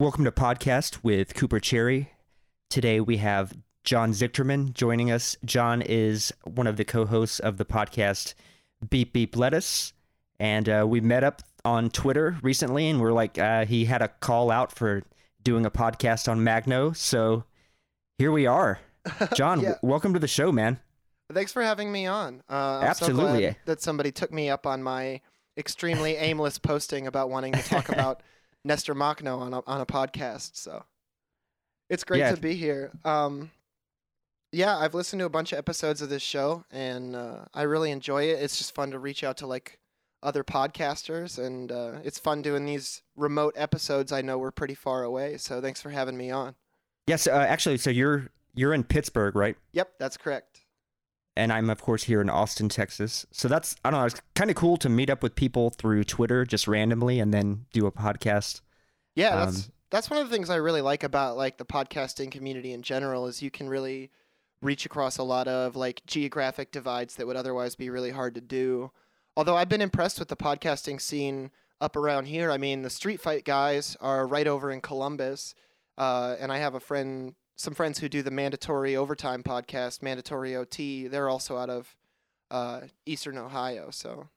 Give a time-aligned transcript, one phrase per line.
[0.00, 2.10] Welcome to podcast with Cooper Cherry.
[2.70, 3.52] Today we have
[3.84, 5.36] John Zichterman joining us.
[5.44, 8.32] John is one of the co-hosts of the podcast
[8.88, 9.92] Beep Beep Lettuce,
[10.38, 14.08] and uh, we met up on Twitter recently, and we're like, uh, he had a
[14.08, 15.02] call out for
[15.42, 17.44] doing a podcast on Makhno, so
[18.16, 18.80] here we are.
[19.34, 19.72] John, Yeah.
[19.72, 20.80] w- welcome to the show, man.
[21.30, 22.42] Thanks for having me on.
[22.50, 23.22] Uh, I'm Absolutely.
[23.24, 25.20] So glad that somebody took me up on my
[25.58, 28.22] extremely aimless posting about wanting to talk about
[28.64, 30.56] Nestor Machno on a, on a podcast.
[30.56, 30.84] So
[31.88, 32.34] it's great Yeah.
[32.34, 32.90] to be here.
[33.04, 33.50] Um,
[34.52, 37.92] yeah, I've listened to a bunch of episodes of this show, and uh, I really
[37.92, 38.42] enjoy it.
[38.42, 39.78] It's just fun to reach out to like
[40.24, 44.10] other podcasters, and uh, it's fun doing these remote episodes.
[44.10, 46.56] I know we're pretty far away, so thanks for having me on.
[47.06, 49.56] Yes, uh, actually, so you're you're in Pittsburgh, right?
[49.72, 50.49] Yep, that's correct.
[51.36, 53.26] And I'm of course here in Austin, Texas.
[53.30, 56.04] So that's I don't know, it's kind of cool to meet up with people through
[56.04, 58.60] Twitter just randomly and then do a podcast.
[59.14, 62.30] Yeah, Um, that's that's one of the things I really like about like the podcasting
[62.30, 64.10] community in general is you can really
[64.62, 68.40] reach across a lot of like geographic divides that would otherwise be really hard to
[68.40, 68.92] do.
[69.36, 72.50] Although I've been impressed with the podcasting scene up around here.
[72.50, 75.54] I mean, the Street Fight guys are right over in Columbus,
[75.96, 80.56] uh, and I have a friend, some friends who do the Mandatory Overtime podcast, Mandatory
[80.56, 81.08] OT.
[81.08, 81.94] They're also out of
[82.50, 84.28] uh, Eastern Ohio, so.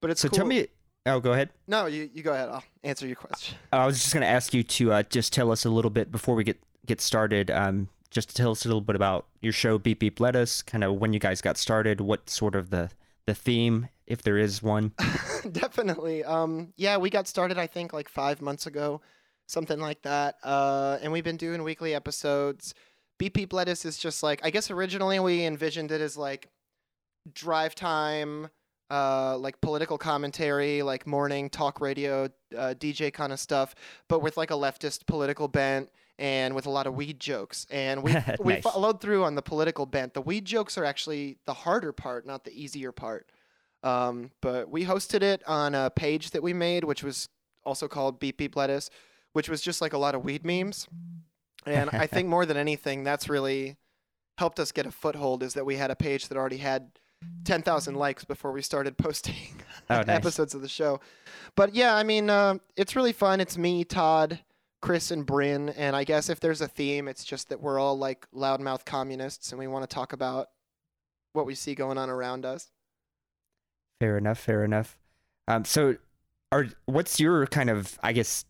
[0.00, 0.36] But it's So cool.
[0.38, 0.66] tell me
[1.06, 1.48] Oh, go ahead.
[1.66, 2.50] No, you, you go ahead.
[2.50, 3.56] I'll answer your question.
[3.72, 6.12] I was just going to ask you to uh, just tell us a little bit
[6.12, 7.50] before we get get started.
[7.50, 10.84] Um, just to tell us a little bit about your show, Beep Beep Lettuce, kind
[10.84, 12.90] of when you guys got started, what sort of the
[13.24, 14.92] the theme, if there is one.
[15.52, 16.24] Definitely.
[16.24, 19.00] Um, yeah, we got started, I think, like five months ago,
[19.48, 20.36] something like that.
[20.44, 22.74] Uh, and we've been doing weekly episodes.
[23.18, 26.50] Beep Beep Lettuce is just like, I guess originally we envisioned it as like
[27.34, 28.48] drive time,
[28.90, 32.24] uh, like political commentary, like morning talk radio,
[32.56, 33.74] uh, DJ kind of stuff,
[34.08, 37.66] but with like a leftist political bent and with a lot of weed jokes.
[37.70, 40.14] And we we followed through on the political bent.
[40.14, 43.30] The weed jokes are actually the harder part, not the easier part.
[43.82, 47.28] Um, but we hosted it on a page that we made, which was
[47.64, 48.90] also called Beep Beep Lettuce,
[49.38, 50.88] which was just like a lot of weed memes.
[51.64, 53.76] And I think more than anything, that's really
[54.36, 56.90] helped us get a foothold is that we had a page that already had
[57.44, 59.36] 10,000 likes before we started posting
[59.88, 60.08] Oh, nice.
[60.08, 60.98] episodes of the show.
[61.54, 63.40] But yeah, I mean, uh, it's really fun.
[63.40, 64.40] It's me, Todd,
[64.82, 65.68] Chris, and Bryn.
[65.68, 69.52] And I guess if there's a theme, it's just that we're all like loudmouth communists
[69.52, 70.48] and we want to talk about
[71.32, 72.72] what we see going on around us.
[74.00, 74.40] Fair enough.
[74.40, 74.98] Fair enough.
[75.46, 75.94] Um, so,
[76.50, 78.44] are what's your kind of I guess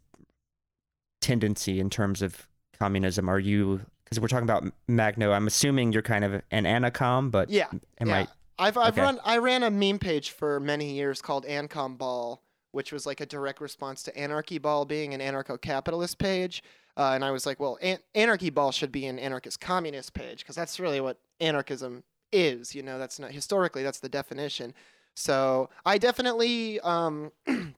[1.20, 2.46] tendency in terms of
[2.78, 3.28] communism?
[3.28, 5.32] Are you because we're talking about Makhno?
[5.34, 7.68] I'm assuming you're kind of an anacom, but Yeah.
[8.00, 8.16] am yeah.
[8.16, 8.28] I?
[8.58, 9.02] I've I've Okay.
[9.02, 12.42] run I ran a meme page for many years called Ancom Ball,
[12.72, 16.62] which was like a direct response to Anarchy Ball being an anarcho-capitalist page.
[16.96, 20.40] Uh, and I was like, well, an- Anarchy Ball should be an anarchist communist page
[20.40, 22.02] because that's really what anarchism
[22.32, 22.74] is.
[22.74, 24.74] You know, that's not historically that's the definition.
[25.14, 27.30] So I definitely, um,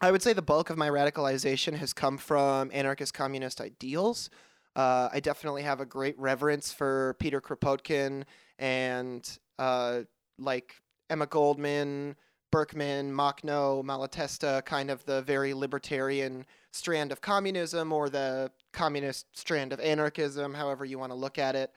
[0.00, 4.30] I would say the bulk of my radicalization has come from anarchist communist ideals.
[4.74, 8.24] Uh, I definitely have a great reverence for Peter Kropotkin
[8.58, 10.00] and uh,
[10.38, 10.74] like
[11.08, 12.16] Emma Goldman,
[12.50, 19.72] Berkman, Machno, Malatesta, kind of the very libertarian strand of communism or the communist strand
[19.72, 21.72] of anarchism, however you want to look at it.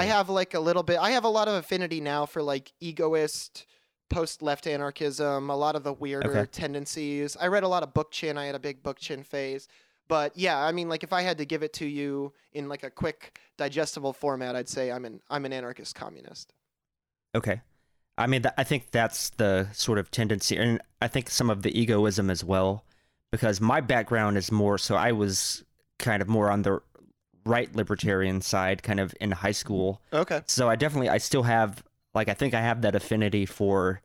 [0.00, 0.98] I have like a little bit.
[0.98, 3.66] I have a lot of affinity now for like egoist,
[4.12, 5.50] post-left anarchism.
[5.50, 6.50] A lot of the weirder Okay.
[6.50, 7.36] tendencies.
[7.40, 8.36] I read a lot of Bookchin.
[8.36, 9.68] I had a big Bookchin phase.
[10.08, 12.82] But yeah, I mean, like if I had to give it to you in like
[12.82, 16.52] a quick, digestible format, I'd say I'm an I'm an anarchist communist.
[17.34, 17.62] Okay.
[18.18, 21.62] I mean, th- I think that's the sort of tendency, and I think some of
[21.62, 22.84] the egoism as well,
[23.30, 25.64] because my background is more so I was
[25.98, 26.80] kind of more on the
[27.46, 30.02] right libertarian side, kind of in high school.
[30.12, 30.42] Okay.
[30.46, 31.82] So I definitely, I still have,
[32.14, 34.00] like, I think I have that affinity for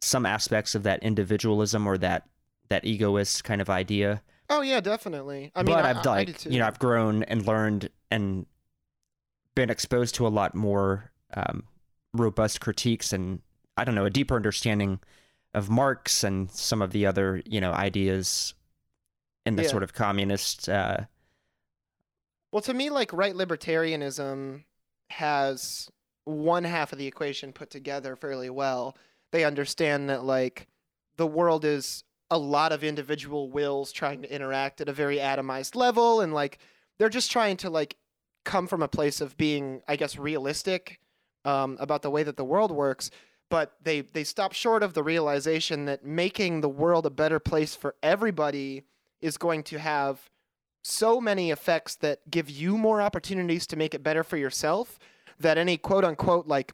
[0.00, 2.28] some aspects of that individualism or that
[2.68, 4.22] that egoist kind of idea.
[4.50, 5.52] Oh yeah, definitely.
[5.54, 7.88] I mean, but I, I've I- I do like, you know, I've grown and learned
[8.10, 8.46] and
[9.54, 11.64] been exposed to a lot more um,
[12.12, 13.40] robust critiques and
[13.76, 15.00] I don't know a deeper understanding
[15.54, 18.54] of Marx and some of the other you know ideas
[19.46, 19.68] in the Yeah.
[19.70, 20.68] sort of communist.
[20.68, 21.04] Uh,
[22.52, 24.64] Well, to me, like right libertarianism
[25.10, 25.88] has
[26.26, 28.94] one half of the equation put together fairly well.
[29.32, 30.66] They understand that like
[31.16, 35.74] the world is a lot of individual wills trying to interact at a very atomized
[35.74, 36.58] level, and like
[36.98, 37.96] they're just trying to like
[38.44, 41.00] come from a place of being, I guess, realistic
[41.44, 43.10] um, about the way that the world works.
[43.48, 47.74] but they they stop short of the realization that making the world a better place
[47.74, 48.82] for everybody
[49.20, 50.28] is going to have
[50.82, 54.98] so many effects that give you more opportunities to make it better for yourself
[55.40, 56.72] that any quote unquote like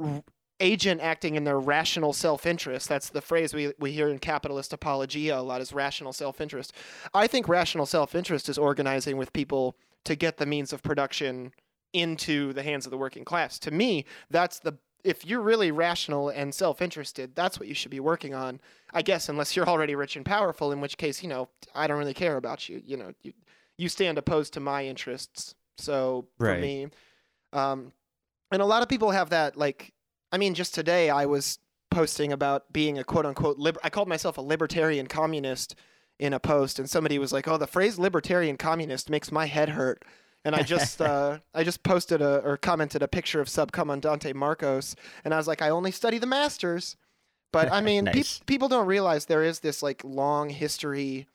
[0.00, 0.22] r-
[0.60, 5.38] agent acting in their rational self-interest that's the phrase we, we hear in capitalist apologia
[5.38, 6.72] a lot is rational self-interest.
[7.14, 11.52] I think rational self-interest is organizing with people to get the means of production
[11.92, 13.58] into the hands of the working class.
[13.60, 18.00] To me that's the if you're really rational and self-interested that's what you should be
[18.00, 18.60] working on
[18.92, 21.96] i guess unless you're already rich and powerful in which case you know i don't
[21.98, 23.32] really care about you you know you,
[23.80, 25.54] you stand opposed to my interests.
[25.78, 26.60] So for Right.
[26.60, 26.88] me
[27.52, 27.92] um,
[28.50, 29.92] and a lot of people have that like
[30.32, 31.58] i mean just today i was
[31.90, 35.74] posting about being a quote unquote liber- i called myself a libertarian communist
[36.18, 39.70] in a post and somebody was like oh the phrase libertarian communist makes my head
[39.70, 40.04] hurt.
[40.44, 44.94] And i just uh, i just posted a or commented a picture of subcomandante marcos
[45.24, 46.96] and i was like i only study the masters.
[47.52, 48.40] But i mean Nice.
[48.46, 51.26] people don't realize there is this like long history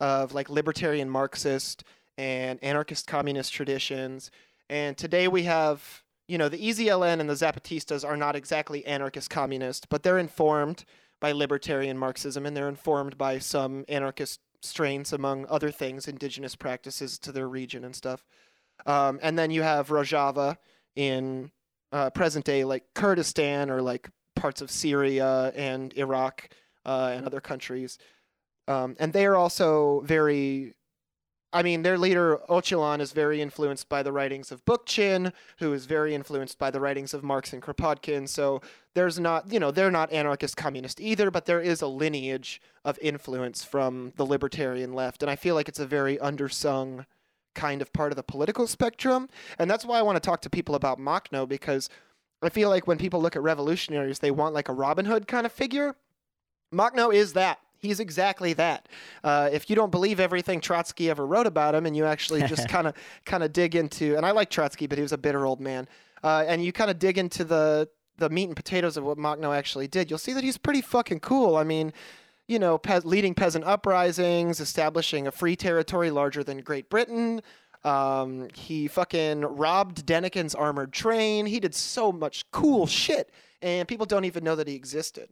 [0.00, 1.84] of like libertarian marxist
[2.16, 4.30] and anarchist communist traditions
[4.68, 9.30] and today we have you know the EZLN and the Zapatistas are not exactly anarchist
[9.30, 10.84] communist but they're informed
[11.20, 17.18] by libertarian marxism and they're informed by some anarchist strains among other things indigenous practices
[17.18, 18.24] to their region and stuff
[18.86, 20.56] um, and then you have Rojava
[20.96, 21.50] in
[21.92, 26.50] uh, present day like Kurdistan or like parts of Syria and Iraq
[26.84, 27.98] uh, and other countries.
[28.66, 30.74] Um, and they are also very,
[31.50, 35.86] I mean, their leader, Öcalan, is very influenced by the writings of Bookchin, who is
[35.86, 38.28] very influenced by the writings of Marx and Kropotkin.
[38.28, 38.60] So
[38.94, 42.98] there's not, you know, they're not anarchist communist either, but there is a lineage of
[43.00, 45.22] influence from the libertarian left.
[45.22, 47.06] And I feel like it's a very undersung
[47.54, 49.28] kind of part of the political spectrum.
[49.58, 51.88] And that's why I want to talk to people about Machno because
[52.42, 55.46] I feel like when people look at revolutionaries, they want like a Robin Hood kind
[55.46, 55.96] of figure.
[56.72, 57.58] Machno is that.
[57.78, 58.88] He's exactly that.
[59.22, 62.68] Uh, if you don't believe everything Trotsky ever wrote about him, and you actually just
[62.68, 62.94] kind of
[63.24, 65.88] kind of dig into, and I like Trotsky, but he was a bitter old man,
[66.22, 67.88] uh, and you kind of dig into the
[68.18, 71.20] the meat and potatoes of what Makhno actually did, you'll see that he's pretty fucking
[71.20, 71.56] cool.
[71.56, 71.92] I mean,
[72.46, 77.40] you know, pe- leading peasant uprisings, establishing a free territory larger than Great Britain.
[77.84, 81.46] Um, he fucking robbed Denikin's armored train.
[81.46, 83.30] He did so much cool shit,
[83.62, 85.28] and people don't even know that he existed.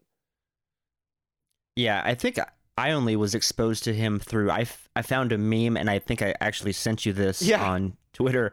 [1.76, 2.38] Yeah, I think
[2.78, 5.99] I only was exposed to him through I, f- I found a meme and I
[5.99, 7.62] think I actually sent you this Yeah.
[7.70, 8.52] on Twitter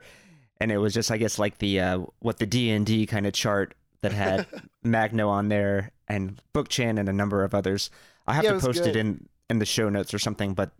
[0.62, 3.74] and it was just I guess like the uh, what the D&D kind of chart
[4.02, 4.48] that had
[4.86, 7.90] Makhno on there and Bookchin and a number of others.
[8.28, 10.72] I have Yeah, to was post it in in the show notes or something but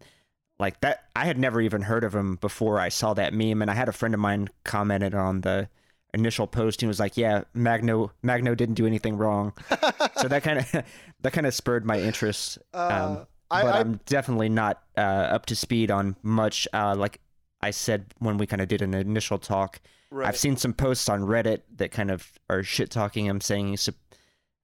[0.60, 3.70] like that I had never even heard of him before I saw that meme and
[3.72, 5.68] I had a friend of mine commented on the
[6.14, 9.54] initial post and was like, "Yeah, Makhno Makhno didn't do anything wrong."
[10.18, 10.72] so that kind of
[11.22, 12.58] that kind of spurred my interest.
[12.74, 16.68] Uh, Um, I, but I, I'm definitely not uh, up to speed on much.
[16.74, 17.20] Uh, like
[17.62, 19.80] I said when we kind of did an initial talk,
[20.12, 20.28] right.
[20.28, 23.76] I've seen some posts on Reddit that kind of are shit talking him, saying he
[23.76, 23.96] sup-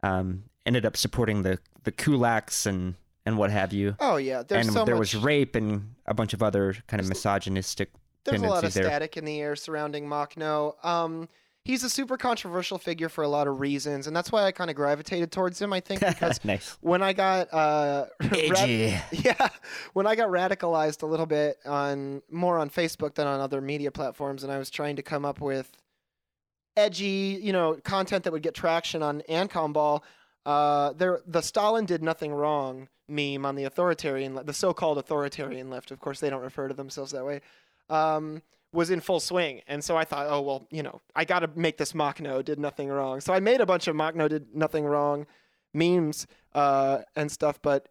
[0.03, 3.95] um, ended up supporting the the kulaks and and what have you.
[3.99, 5.13] oh yeah, there's and so there much.
[5.13, 7.91] was rape and a bunch of other kind of misogynistic.
[8.23, 8.83] There's a lot of there.
[8.83, 10.83] static in the air surrounding Makhno.
[10.85, 11.29] Um,
[11.63, 14.69] he's a super controversial figure for a lot of reasons, and that's why I kind
[14.69, 15.71] of gravitated towards him.
[15.73, 16.77] I think because nice.
[16.81, 19.49] when I got uh, rad- yeah,
[19.93, 23.91] when I got radicalized a little bit on more on Facebook than on other media
[23.91, 25.71] platforms, and I was trying to come up with
[26.75, 30.03] edgy, you know, content that would get traction on Ancom Ball.
[30.45, 35.91] Uh, there, the Stalin did nothing wrong meme on the authoritarian, the so-called authoritarian left.
[35.91, 37.41] Of course, they don't refer to themselves that way.
[37.89, 38.41] Um,
[38.71, 41.49] was in full swing, and so I thought, oh well, you know, I got to
[41.55, 43.19] make this Machno did nothing wrong.
[43.19, 45.25] So I made a bunch of Machno did nothing wrong
[45.73, 47.89] memes uh, and stuff, but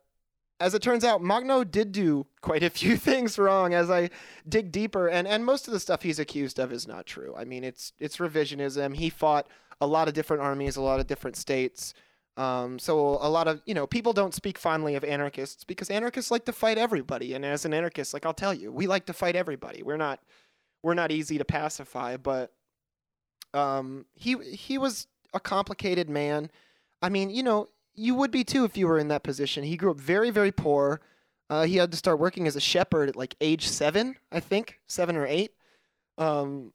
[0.60, 4.10] as it turns out, Makhno did do quite a few things wrong as I
[4.48, 7.34] dig deeper, and, and most of the stuff he's accused of is not true.
[7.36, 8.94] I mean, it's it's revisionism.
[8.94, 9.46] He fought
[9.80, 11.94] a lot of different armies, a lot of different states.
[12.38, 16.30] Um, so a lot of you know people don't speak fondly of anarchists because anarchists
[16.30, 19.12] like to fight everybody, and as an anarchist, like I'll tell you, we like to
[19.12, 19.82] fight everybody.
[19.82, 20.20] We're not
[20.82, 22.52] we're not easy to pacify, but
[23.54, 26.50] um, he he was a complicated man.
[27.02, 29.64] I mean, you know, you would be too if you were in that position.
[29.64, 31.00] He grew up very, very poor.
[31.50, 34.78] Uh, he had to start working as a shepherd at like age seven, I think,
[34.86, 35.52] seven or eight.
[36.18, 36.72] Um,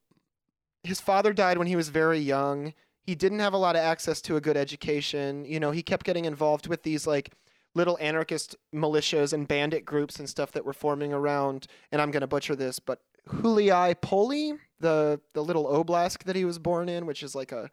[0.84, 2.74] his father died when he was very young.
[3.04, 5.46] He didn't have a lot of access to a good education.
[5.46, 7.34] You know, he kept getting involved with these like
[7.76, 11.68] little anarchist militias and bandit groups and stuff that were forming around.
[11.92, 16.60] And I'm gonna butcher this, but Huliai Poli, the the little oblast that he was
[16.60, 17.70] born in, which is like a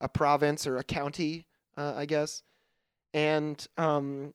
[0.00, 1.46] a province or a county
[1.76, 2.42] uh, I guess.
[3.14, 4.34] And um,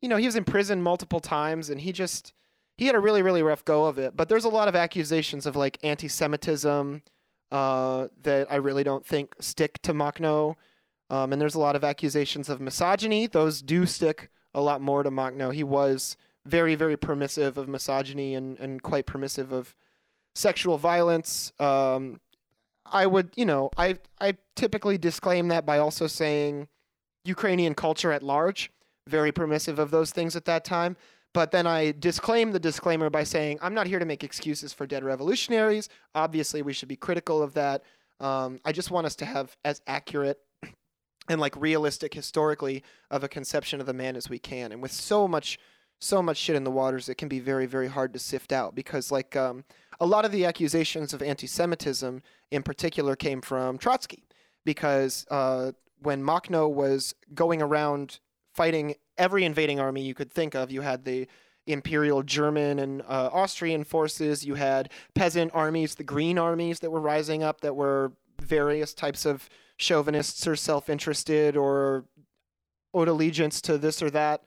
[0.00, 2.32] you know, he was in prison multiple times, and he just
[2.76, 4.16] he had a really really rough go of it.
[4.16, 7.02] But there's a lot of accusations of like anti-Semitism
[7.52, 10.56] uh, that I really don't think stick to Makhno.
[11.10, 13.26] Um, and there's a lot of accusations of misogyny.
[13.26, 15.54] Those do stick a lot more to Makhno.
[15.54, 16.16] He was
[16.46, 19.74] very, very permissive of misogyny and, and quite permissive of
[20.34, 21.52] sexual violence.
[21.60, 22.20] Um,
[22.86, 26.68] I would, you know, I I typically disclaim that by also saying
[27.24, 28.70] Ukrainian culture at large,
[29.06, 30.96] very permissive of those things at that time.
[31.34, 34.86] But then I disclaim the disclaimer by saying I'm not here to make excuses for
[34.86, 35.88] dead revolutionaries.
[36.14, 37.82] Obviously, we should be critical of that.
[38.20, 40.38] Um, I just want us to have as accurate
[41.28, 44.72] and like realistic historically of a conception of the man as we can.
[44.72, 45.58] And with so much
[46.02, 48.74] so much shit in the waters, it can be very, very hard to sift out
[48.74, 49.64] because, like, um,
[50.00, 54.24] a lot of the accusations of anti Semitism in particular came from Trotsky
[54.64, 55.70] because uh,
[56.00, 58.18] when Makhno was going around
[58.52, 61.26] fighting every invading army you could think of, you had the
[61.66, 67.00] imperial German and uh, Austrian forces, you had peasant armies, the green armies that were
[67.00, 72.04] rising up that were various types of chauvinists or self interested or
[72.94, 74.42] owed allegiance to this or that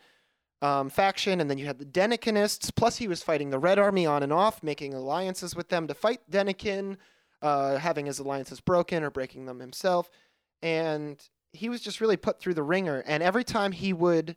[0.62, 2.74] um, faction, and then you had the Denikinists.
[2.74, 5.94] Plus, he was fighting the Red Army on and off, making alliances with them to
[5.94, 6.98] fight Denikin,
[7.42, 10.10] uh, having his alliances broken or breaking them himself.
[10.62, 13.04] And he was just really put through the ringer.
[13.06, 14.36] And every time he would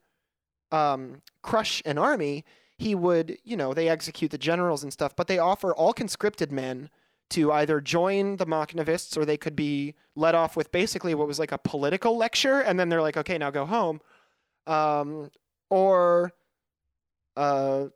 [0.72, 2.44] um, crush an army,
[2.76, 6.52] he would, you know, they execute the generals and stuff, but they offer all conscripted
[6.52, 6.90] men
[7.30, 11.38] to either join the Makhnovists or they could be let off with basically what was
[11.38, 14.00] like a political lecture, and then they're like, okay, now go home.
[14.66, 15.30] Um,
[15.70, 16.32] or
[17.36, 17.86] uh,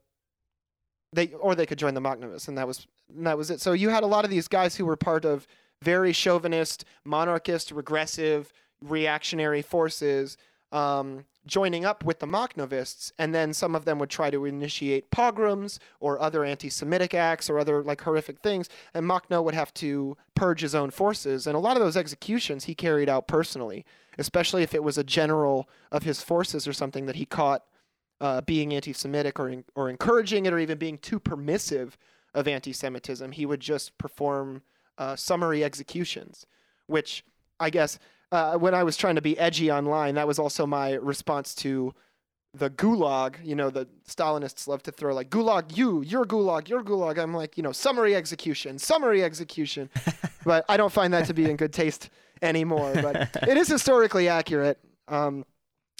[1.13, 3.61] they or they could join the Makhnovists, and that was and that was it.
[3.61, 5.47] So you had a lot of these guys who were part of
[5.81, 8.53] very chauvinist, monarchist, regressive,
[8.83, 10.37] reactionary forces
[10.71, 15.11] um, joining up with the Machnovists, and then some of them would try to initiate
[15.11, 20.17] pogroms or other anti-Semitic acts or other like horrific things, and Machno would have to
[20.35, 23.85] purge his own forces, and a lot of those executions he carried out personally,
[24.19, 27.65] especially if it was a general of his forces or something that he caught
[28.21, 31.99] uh, being anti-Semitic or or encouraging it or even being too permissive
[32.35, 33.33] of anti-Semitism.
[33.33, 34.63] He would just perform
[34.97, 36.47] uh, summary executions,
[36.87, 37.25] which
[37.59, 37.99] I guess
[38.33, 41.95] uh, when I was trying to be edgy online, that was also my response to
[42.55, 43.37] the gulag.
[43.45, 47.19] You know, the Stalinists love to throw like gulag you, your gulag, your gulag.
[47.19, 49.91] I'm like, you know, summary execution, summary execution.
[50.45, 52.09] but I don't find that to be in good taste
[52.41, 52.95] anymore.
[52.95, 54.79] But it is historically accurate.
[55.09, 55.45] Um,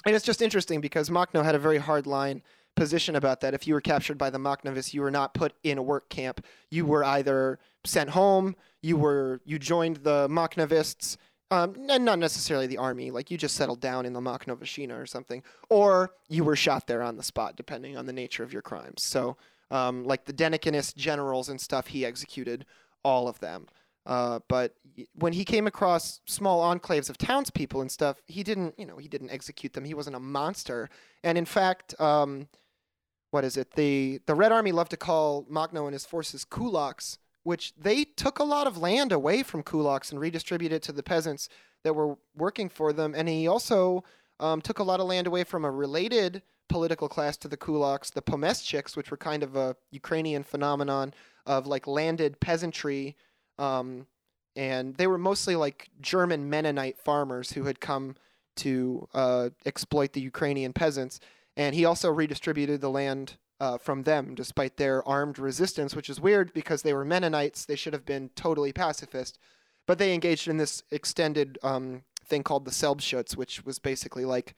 [0.05, 2.41] and it's just interesting because Makhno had a very hard line
[2.75, 3.53] position about that.
[3.53, 6.43] If you were captured by the Makhnovists, you were not put in a work camp.
[6.71, 11.17] You were either sent home, you were you joined the Makhnovists,
[11.53, 13.11] um, and not necessarily the army.
[13.11, 17.03] Like you just settled down in the Makhnovshchina or something, or you were shot there
[17.03, 19.03] on the spot, depending on the nature of your crimes.
[19.03, 19.37] So,
[19.69, 22.65] um, like the Denikinist generals and stuff, he executed
[23.03, 23.67] all of them.
[24.05, 24.75] Uh, but
[25.13, 29.07] when he came across small enclaves of townspeople and stuff, he didn't, you know, he
[29.07, 29.85] didn't execute them.
[29.85, 30.89] He wasn't a monster.
[31.23, 32.47] And in fact, um,
[33.31, 33.71] what is it?
[33.71, 38.39] The the Red Army loved to call Makhno and his forces kulaks which they took
[38.39, 41.49] a lot of land away from kulaks and redistributed it to the peasants
[41.83, 43.13] that were working for them.
[43.15, 44.03] And he also
[44.39, 48.11] um, took a lot of land away from a related political class to the kulaks,
[48.11, 51.13] the pomeshchiks, which were kind of a Ukrainian phenomenon
[51.45, 53.15] of like landed peasantry.
[53.59, 54.07] Um,
[54.55, 58.15] and they were mostly like German Mennonite farmers who had come
[58.55, 61.19] to uh, exploit the Ukrainian peasants.
[61.57, 66.19] And he also redistributed the land uh, from them, despite their armed resistance, which is
[66.19, 67.65] weird because they were Mennonites.
[67.65, 69.37] They should have been totally pacifist.
[69.85, 74.55] But they engaged in this extended um, thing called the Selbstschutz, which was basically like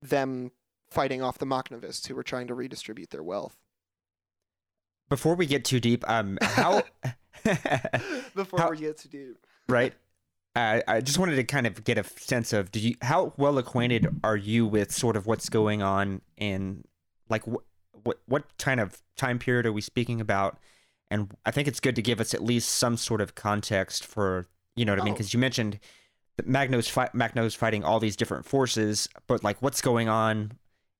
[0.00, 0.50] them
[0.90, 3.56] fighting off the Makhnovists who were trying to redistribute their wealth.
[5.08, 6.82] Before we get too deep, um, how
[8.34, 9.94] before how, we get too deep, right?
[10.54, 13.58] Uh, I just wanted to kind of get a sense of do you how well
[13.58, 16.84] acquainted are you with sort of what's going on in
[17.28, 17.64] like wh-
[18.04, 20.58] what what kind of time period are we speaking about?
[21.10, 24.48] And I think it's good to give us at least some sort of context for
[24.76, 25.36] you know what I mean because oh.
[25.36, 25.78] you mentioned
[26.36, 30.52] that Makhno's fi- Makhno's fighting all these different forces, but like what's going on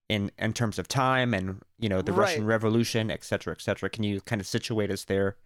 [0.08, 2.26] in in terms of time and you know the right.
[2.26, 3.88] Russian Revolution, et cetera, et cetera.
[3.88, 5.36] Can you kind of situate us there?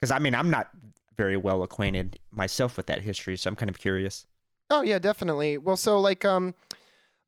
[0.00, 0.70] Because I mean, I'm not
[1.16, 4.26] very well acquainted myself with that history, so I'm kind of curious.
[4.70, 5.58] Oh yeah, definitely.
[5.58, 6.54] Well, so like um,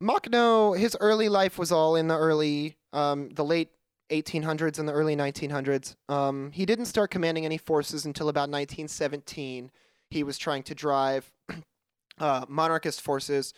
[0.02, 3.71] Makhno, his early life was all in the early, um, the late
[4.11, 5.94] 1800s and the early 1900s.
[6.09, 9.71] Um, he didn't start commanding any forces until about 1917.
[10.11, 11.30] He was trying to drive
[12.18, 13.54] uh, monarchist forces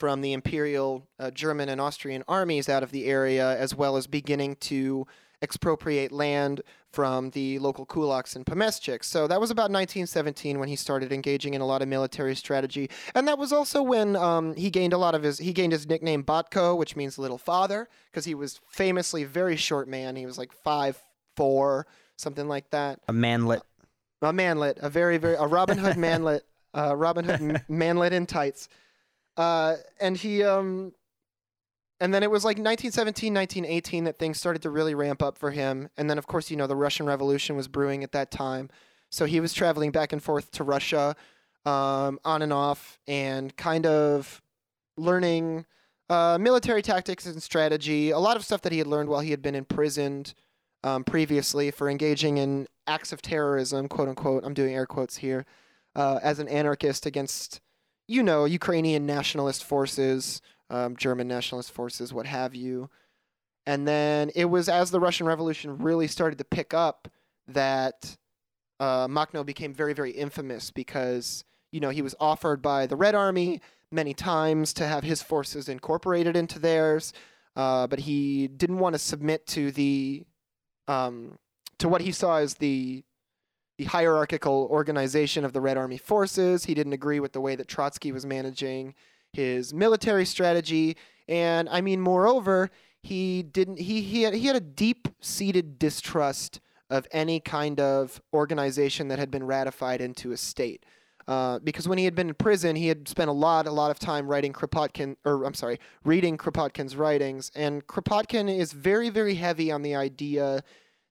[0.00, 4.08] from the imperial uh, German and Austrian armies out of the area, as well as
[4.08, 5.06] beginning to
[5.42, 6.62] expropriate land
[6.92, 9.04] from the local kulaks and pomeshchiks.
[9.04, 12.88] So that was about 1917 when he started engaging in a lot of military strategy,
[13.14, 15.86] and that was also when um, he gained a lot of his he gained his
[15.88, 20.16] nickname Batko, which means little father, because he was famously very short man.
[20.16, 20.98] He was like five
[21.36, 21.86] four,
[22.16, 23.00] something like that.
[23.08, 23.62] A manlet.
[24.22, 28.68] A manlet, a very very a Robin Hood manlet, uh, Robin Hood manlet in tights.
[29.36, 30.92] Uh, and he um
[32.00, 35.50] and then it was like 1917 1918 that things started to really ramp up for
[35.50, 35.88] him.
[35.96, 38.70] And then of course you know the russian revolution was brewing at that time.
[39.10, 41.16] So he was traveling back and forth to russia
[41.64, 44.42] um, on and off and kind of
[44.96, 45.66] learning
[46.10, 49.30] uh, military tactics and strategy a lot of stuff that he had learned while he
[49.30, 50.34] had been imprisoned
[50.82, 55.46] um, previously for engaging in acts of terrorism quote unquote i'm doing air quotes here
[55.96, 57.60] uh, as an anarchist against
[58.06, 62.90] you know ukrainian nationalist forces um, German nationalist forces, what have you.
[63.66, 67.08] And then it was as the Russian Revolution really started to pick up
[67.48, 68.16] that
[68.80, 73.14] uh, Makhno became very, very infamous because you know he was offered by the Red
[73.14, 77.12] Army many times to have his forces incorporated into theirs,
[77.56, 80.24] uh, but he didn't want to submit to the
[80.88, 81.38] um,
[81.78, 83.04] to what he saw as the
[83.78, 86.64] the hierarchical organization of the Red Army forces.
[86.64, 88.94] He didn't agree with the way that Trotsky was managing
[89.34, 90.96] his military strategy,
[91.28, 92.70] and I mean, moreover,
[93.02, 93.78] he didn't.
[93.78, 96.60] He he had he had a deep seated distrust
[96.90, 100.84] of any kind of organization that had been ratified into a state.
[101.26, 103.90] Uh, because when he had been in prison, he had spent a lot, a lot
[103.90, 107.50] of time writing Kropotkin, or I'm sorry, reading Kropotkin's writings.
[107.54, 110.62] And Kropotkin is very, very heavy on the idea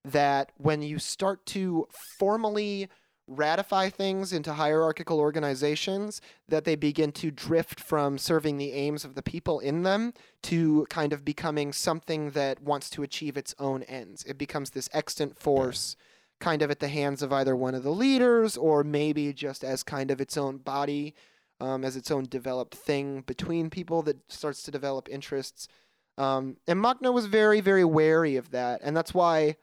[0.06, 1.88] that when you start to
[2.20, 2.90] formally
[3.28, 9.16] ratify things into hierarchical organizations that they begin to drift from serving the aims of
[9.16, 13.84] the people in them to kind of becoming something that wants to achieve its own
[13.84, 14.24] ends.
[14.26, 15.96] It becomes this extant force
[16.40, 19.84] kind of at the hands of either one of the leaders or maybe just as
[19.84, 21.16] kind of its own body,
[21.62, 25.70] um, as its own developed thing between people that starts to develop interests.
[26.18, 28.82] Um, and Makhno was very, very wary of that.
[28.84, 29.56] And that's why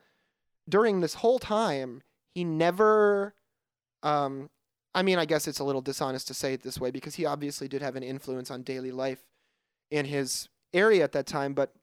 [0.67, 2.01] during this whole time,
[2.33, 3.35] he never
[4.03, 4.49] um,
[4.93, 7.25] I mean, I guess it's a little dishonest to say it this way because he
[7.25, 9.23] obviously did have an influence on daily life
[9.89, 11.73] in his area at that time, but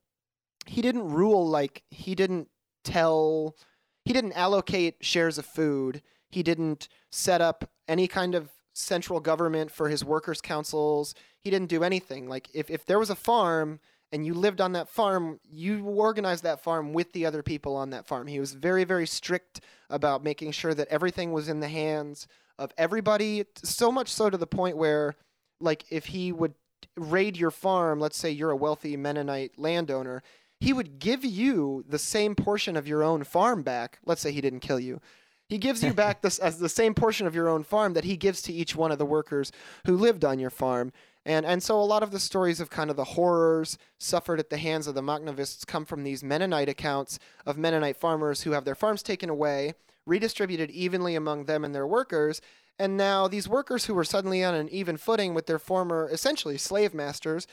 [0.66, 2.48] he didn't rule like he didn't
[2.84, 3.56] tell,
[4.04, 6.02] he didn't allocate shares of food.
[6.30, 11.14] He didn't set up any kind of central government for his workers' councils.
[11.40, 12.28] He didn't do anything.
[12.28, 13.80] Like if, if there was a farm
[14.12, 17.90] and you lived on that farm, you organized that farm with the other people on
[17.90, 18.26] that farm.
[18.26, 22.26] He was very, very strict about making sure that everything was in the hands
[22.58, 25.14] of everybody, so much so to the point where,
[25.60, 26.54] like, if he would
[26.96, 30.22] raid your farm, let's say you're a wealthy Mennonite landowner,
[30.60, 33.98] he would give you the same portion of your own farm back.
[34.04, 35.00] Let's say he didn't kill you.
[35.48, 38.16] He gives you back this as the same portion of your own farm that he
[38.16, 39.52] gives to each one of the workers
[39.86, 40.92] who lived on your farm.
[41.28, 44.48] And and so a lot of the stories of kind of the horrors suffered at
[44.48, 48.64] the hands of the Makhnovists come from these Mennonite accounts of Mennonite farmers who have
[48.64, 49.74] their farms taken away,
[50.06, 52.40] redistributed evenly among them and their workers.
[52.78, 56.56] And now these workers who were suddenly on an even footing with their former essentially
[56.56, 57.46] slave masters,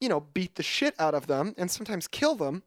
[0.00, 2.62] you know, beat the shit out of them and sometimes kill them.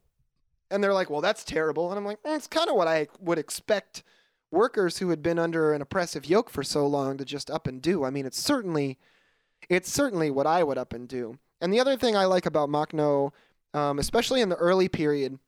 [0.70, 1.90] And they're like, well, that's terrible.
[1.90, 4.04] And I'm like, mm, it's kind of what I would expect
[4.52, 7.82] workers who had been under an oppressive yoke for so long to just up and
[7.82, 8.04] do.
[8.04, 9.00] I mean, it's certainly
[9.70, 11.38] it's certainly what I would up and do.
[11.62, 13.32] And the other thing I like about Makhno,
[13.74, 15.40] um, especially in the early period,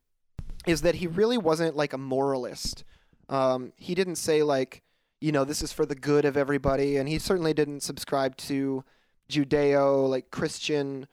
[0.67, 2.83] is that he really wasn't like a moralist.
[3.29, 4.83] Um, he didn't say like,
[5.19, 8.83] you know, this is for the good of everybody, and he certainly didn't subscribe to
[9.29, 11.07] Judeo like Christian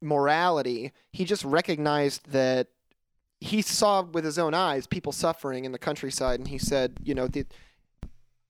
[0.00, 0.92] morality.
[1.12, 2.68] He just recognized that
[3.40, 7.14] he saw with his own eyes people suffering in the countryside, and he said, you
[7.14, 7.46] know, the,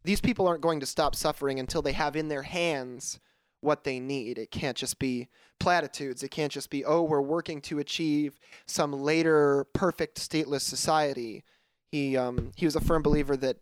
[0.04, 3.20] these people aren't going to stop suffering until they have in their hands
[3.60, 4.38] what they need.
[4.38, 6.22] It can't just be platitudes.
[6.22, 11.44] It can't just be, oh, we're working to achieve some later perfect stateless society.
[11.90, 13.58] He um, he was a firm believer that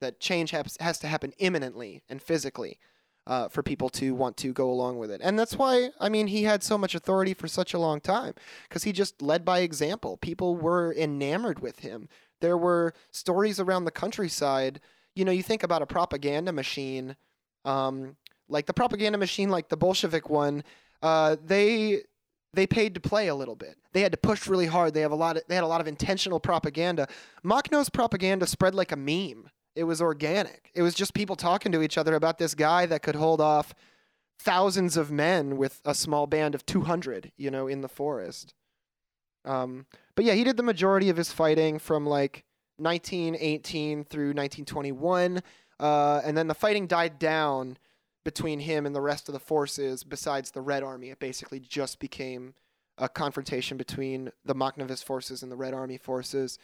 [0.00, 2.78] that change has, has to happen imminently and physically
[3.26, 5.20] uh, for people to want to go along with it.
[5.22, 8.34] And that's why, I mean, he had so much authority for such a long time
[8.68, 10.16] because he just led by example.
[10.16, 12.08] People were enamored with him.
[12.40, 14.80] There were stories around the countryside.
[15.14, 17.16] You know, you think about a propaganda machine.
[17.64, 18.16] Um,
[18.52, 20.62] like the propaganda machine, like the Bolshevik one,
[21.02, 22.02] uh, they
[22.54, 23.78] they paid to play a little bit.
[23.92, 24.92] They had to push really hard.
[24.94, 25.36] They have a lot.
[25.36, 27.08] Of, they had a lot of intentional propaganda.
[27.44, 29.50] Makhno's propaganda spread like a meme.
[29.74, 30.70] It was organic.
[30.74, 33.74] It was just people talking to each other about this guy that could hold off
[34.38, 38.54] thousands of men with a small band of 200, you know, in the forest.
[39.44, 42.44] Um, but yeah, he did the majority of his fighting from like
[42.76, 45.42] 1918 through 1921,
[45.80, 47.78] uh, and then the fighting died down
[48.24, 50.04] between him and the rest of the forces.
[50.04, 52.54] Besides the Red Army, it basically just became
[52.98, 56.58] a confrontation between the Makhnovist forces and the Red Army forces.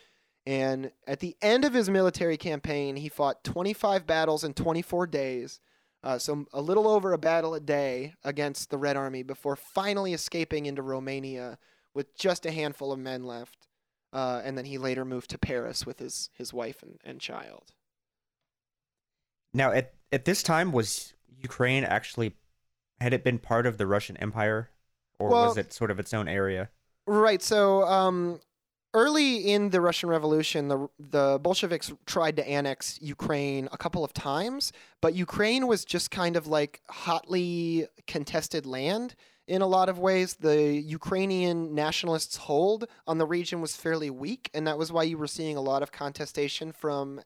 [0.47, 5.61] And at the end of his military campaign, he fought 25 battles in 24 days.
[6.03, 10.14] Uh, so a little over a battle a day against the Red Army before finally
[10.14, 11.59] escaping into Romania
[11.92, 13.66] with just a handful of men left.
[14.12, 17.73] Uh, and then he later moved to Paris with his, his wife and, and child.
[19.53, 22.35] Now, at, at this time, was Ukraine actually,
[23.01, 24.70] had it been part of the Russian Empire?
[25.18, 26.70] Or Well- was it sort of its own area?
[27.07, 27.42] Right.
[27.42, 28.40] So um,
[28.94, 34.12] early in the Russian Revolution, the the Bolsheviks tried to annex Ukraine a couple of
[34.12, 39.14] times, but Ukraine was just kind of like hotly contested land
[39.46, 40.37] in a lot of ways.
[40.37, 45.16] The Ukrainian nationalists' hold on the region was fairly weak, and that was why you
[45.18, 47.22] were seeing a lot of contestation from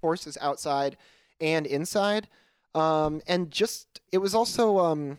[0.00, 0.96] forces outside
[1.40, 2.28] and inside.
[2.74, 5.18] Um, and just it was also um,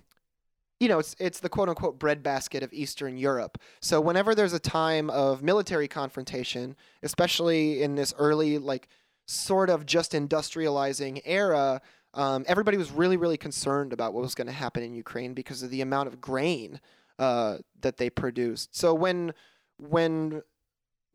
[0.83, 3.57] you know, it's it's the quote unquote breadbasket of Eastern Europe.
[3.79, 8.89] So whenever there's a time of military confrontation, especially in this early like
[9.25, 11.81] sort of just industrializing era,
[12.13, 15.63] um, everybody was really really concerned about what was going to happen in Ukraine because
[15.63, 16.81] of the amount of grain
[17.17, 18.75] uh, that they produced.
[18.75, 19.33] So when
[19.77, 20.41] when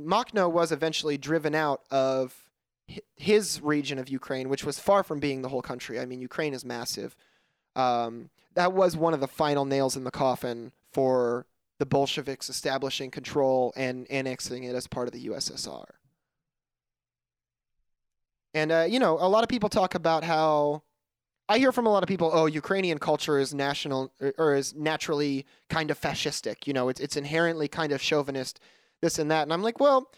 [0.00, 2.47] Makhno was eventually driven out of
[3.16, 6.00] his region of Ukraine, which was far from being the whole country.
[6.00, 7.14] I mean, Ukraine is massive.
[7.76, 11.46] Um, that was one of the final nails in the coffin for
[11.78, 15.84] the Bolsheviks establishing control and annexing it as part of the USSR.
[18.54, 20.82] And uh, you know, a lot of people talk about how
[21.48, 24.74] I hear from a lot of people, oh, Ukrainian culture is national or, or is
[24.74, 26.66] naturally kind of fascistic.
[26.66, 28.60] You know, it's it's inherently kind of chauvinist,
[29.00, 29.42] this and that.
[29.42, 30.10] And I'm like, well,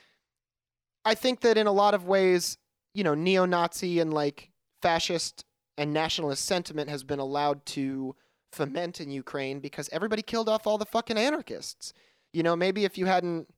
[1.05, 2.59] I think that in a lot of ways,
[2.95, 4.51] you know, neo-Nazi and like
[4.83, 5.45] fascist
[5.79, 8.15] and nationalist sentiment has been allowed to
[8.53, 11.93] foment in Ukraine because everybody killed off all the fucking anarchists.
[12.33, 13.49] You know, maybe if you hadn't,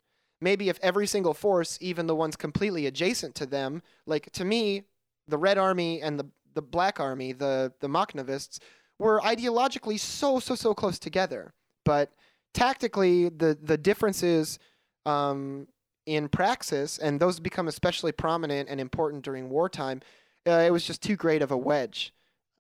[0.41, 4.85] maybe if every single force, even the ones completely adjacent to them, like to me,
[5.29, 8.59] the Red Army and the the Black Army, the the Makhnovists,
[8.99, 12.13] were ideologically so so so close together, but
[12.55, 14.59] tactically the the differences
[15.07, 15.67] um,
[16.07, 20.01] in praxis, and those become especially prominent and important during wartime.
[20.47, 22.13] Uh, it was just too great of a wedge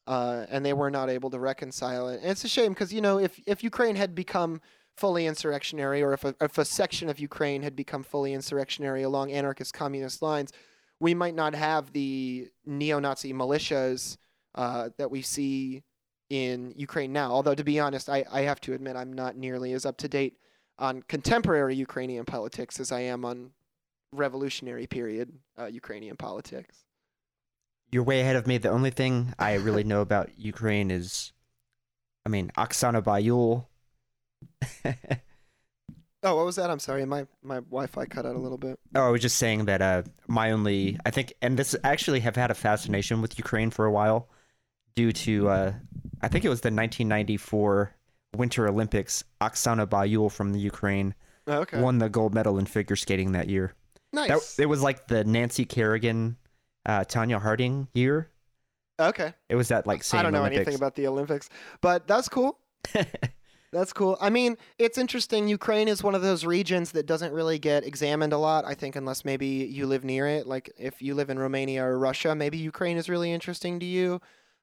[0.06, 2.20] uh, and they were not able to reconcile it.
[2.20, 4.60] And it's a shame because you know if if Ukraine had become
[4.96, 9.32] fully insurrectionary, or if a, if a section of Ukraine had become fully insurrectionary along
[9.32, 10.52] anarchist communist lines,
[11.00, 14.18] we might not have the neo-Nazi militias
[14.54, 15.82] uh, that we see
[16.28, 17.30] in Ukraine now.
[17.30, 20.08] Although to be honest, I, I have to admit I'm not nearly as up to
[20.08, 20.36] date
[20.78, 23.50] on contemporary Ukrainian politics as I am on
[24.12, 26.84] revolutionary period uh, Ukrainian politics.
[27.90, 28.58] You're way ahead of me.
[28.58, 31.32] The only thing I really know about Ukraine is,
[32.24, 33.66] I mean, Oksana Bayul.
[36.24, 36.70] Oh, what was that?
[36.70, 38.78] I'm sorry, my my Wi-Fi cut out a little bit.
[38.94, 42.36] Oh, I was just saying that uh, my only, I think, and this actually have
[42.36, 44.28] had a fascination with Ukraine for a while,
[44.94, 45.72] due to, uh,
[46.20, 47.96] I think it was the 1994
[48.36, 49.24] Winter Olympics.
[49.40, 51.14] Oksana Bayul from the Ukraine
[51.46, 53.74] Oh, okay, won the gold medal in figure skating that year.
[54.12, 54.54] nice.
[54.56, 56.36] That, it was like the Nancy Kerrigan,
[56.86, 58.28] uh, Tonya Harding year.
[59.00, 60.58] okay, It was that like same I don't know Olympics.
[60.60, 61.48] anything about the Olympics,
[61.80, 62.58] but that's cool.
[63.72, 64.18] That's cool.
[64.20, 65.48] I mean, it's interesting.
[65.48, 68.66] Ukraine is one of those regions that doesn't really get examined a lot.
[68.66, 70.46] I think unless maybe you live near it.
[70.46, 74.20] Like if you live in Romania or Russia, maybe Ukraine is really interesting to you.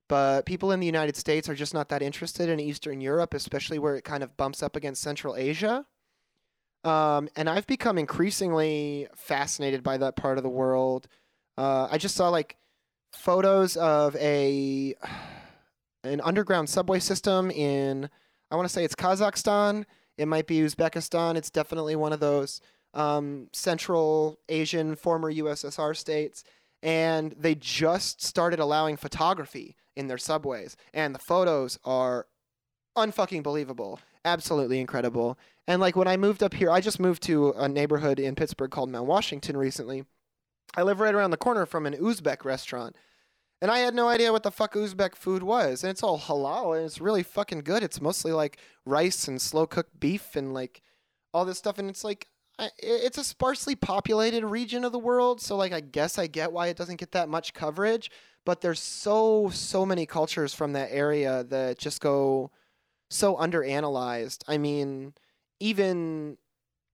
[0.09, 3.79] But people in the United States are just not that interested in Eastern Europe, especially
[3.79, 5.85] where it kind of bumps up against Central Asia.
[6.83, 11.07] Um, and I've become increasingly fascinated by that part of the world.
[11.57, 12.57] Uh, I just saw like
[13.13, 14.95] photos of a
[16.03, 18.09] an underground subway system in
[18.51, 19.85] I want to say it's Kazakhstan.
[20.17, 21.35] It might be Uzbekistan.
[21.35, 22.61] It's definitely one of those
[22.93, 26.43] um, Central Asian former USSR states.
[26.81, 32.27] And they just started allowing photography in their subways, and the photos are
[32.97, 35.37] unfucking believable, absolutely incredible.
[35.67, 38.71] And like when I moved up here, I just moved to a neighborhood in Pittsburgh
[38.71, 40.05] called Mount Washington recently.
[40.75, 42.95] I live right around the corner from an Uzbek restaurant.
[43.61, 45.83] And I had no idea what the fuck Uzbek food was.
[45.83, 47.83] And it's all halal and it's really fucking good.
[47.83, 50.81] It's mostly like rice and slow cooked beef and like
[51.33, 51.77] all this stuff.
[51.77, 52.27] And it's like,
[52.77, 56.67] it's a sparsely populated region of the world, so like I guess I get why
[56.67, 58.11] it doesn't get that much coverage.
[58.45, 62.51] But there's so so many cultures from that area that just go
[63.09, 64.43] so underanalyzed.
[64.47, 65.13] I mean,
[65.59, 66.37] even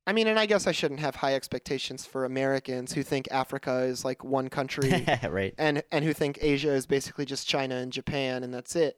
[0.08, 3.80] I mean, and I guess I shouldn't have high expectations for Americans who think Africa
[3.80, 5.54] is like one country right.
[5.58, 8.98] and and who think Asia is basically just China and Japan and that's it.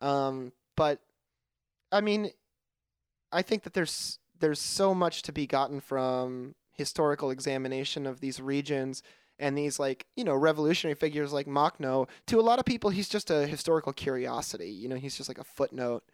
[0.00, 1.00] Um, but
[1.92, 2.30] I mean,
[3.30, 8.40] I think that there's there's so much to be gotten from historical examination of these
[8.40, 9.02] regions
[9.38, 12.08] and these like you know revolutionary figures like Makhno.
[12.26, 14.70] To a lot of people, he's just a historical curiosity.
[14.70, 16.04] You know, he's just like a footnote.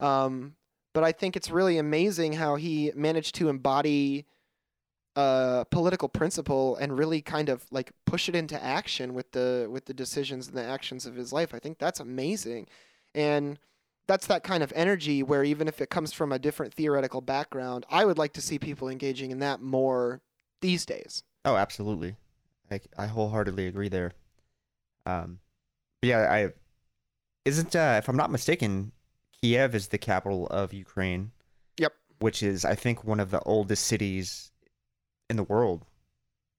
[0.00, 0.56] Um,
[0.92, 4.26] but I think it's really amazing how he managed to embody
[5.16, 9.84] a political principle and really kind of like push it into action with the with
[9.86, 11.54] the decisions and the actions of his life.
[11.54, 12.68] I think that's amazing.
[13.14, 13.58] And
[14.06, 17.86] that's that kind of energy where even if it comes from a different theoretical background,
[17.88, 20.20] I would like to see people engaging in that more
[20.60, 21.22] these days.
[21.44, 22.16] Oh, absolutely.
[22.70, 24.12] I, I wholeheartedly agree there.
[25.06, 25.38] Um,
[26.00, 26.52] but yeah, I
[27.44, 28.92] isn't uh, if I'm not mistaken,
[29.40, 31.32] Kiev is the capital of Ukraine.
[31.78, 31.92] Yep.
[32.20, 34.52] Which is, I think, one of the oldest cities
[35.28, 35.84] in the world.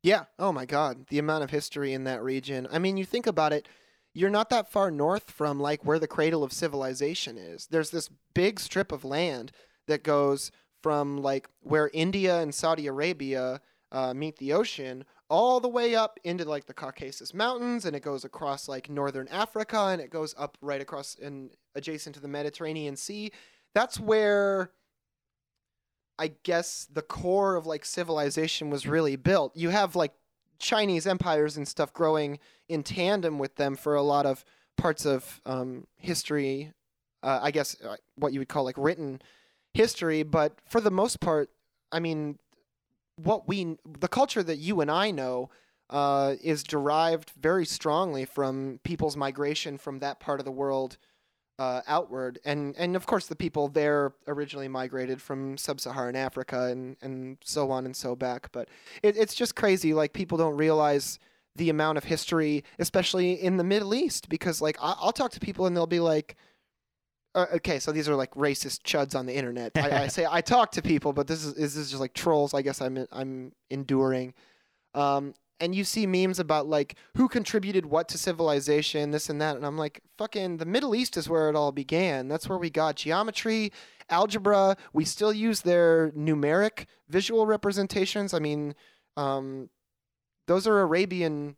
[0.03, 0.25] Yeah.
[0.37, 2.67] Oh my God, the amount of history in that region.
[2.71, 3.67] I mean, you think about it.
[4.15, 7.67] You're not that far north from like where the cradle of civilization is.
[7.67, 9.51] There's this big strip of land
[9.87, 10.51] that goes
[10.81, 13.59] from like where India and Saudi Arabia
[13.91, 18.03] uh, meet the ocean all the way up into like the Caucasus Mountains, and it
[18.03, 22.27] goes across like northern Africa, and it goes up right across and adjacent to the
[22.27, 23.31] Mediterranean Sea.
[23.73, 24.71] That's where
[26.17, 29.57] I guess the core of like civilization was really built.
[29.57, 30.13] You have like
[30.59, 34.43] Chinese empires and stuff growing in tandem with them for a lot of
[34.77, 36.71] parts of um, history.
[37.23, 39.21] Uh, I guess uh, what you would call like written
[39.73, 41.49] history, but for the most part,
[41.91, 42.39] I mean,
[43.17, 45.49] what we the culture that you and I know
[45.89, 50.97] uh, is derived very strongly from people's migration from that part of the world
[51.57, 56.97] uh, outward, and and of course the people there originally migrated from sub-Saharan Africa and
[57.01, 58.51] and so on and so back.
[58.51, 58.69] But
[59.03, 59.93] it, it's just crazy.
[59.93, 61.19] Like people don't realize
[61.55, 65.39] the amount of history, especially in the Middle East, because like I, I'll talk to
[65.39, 66.35] people and they'll be like.
[67.33, 69.73] Uh, okay, so these are like racist chuds on the internet.
[69.75, 72.53] I, I say I talk to people, but this is this is just like trolls.
[72.53, 74.33] I guess I'm I'm enduring.
[74.93, 79.55] Um, and you see memes about like who contributed what to civilization, this and that,
[79.55, 82.27] and I'm like, fucking, the Middle East is where it all began.
[82.27, 83.71] That's where we got geometry,
[84.09, 84.75] algebra.
[84.93, 88.33] We still use their numeric visual representations.
[88.33, 88.75] I mean,
[89.15, 89.69] um,
[90.47, 91.55] those are Arabian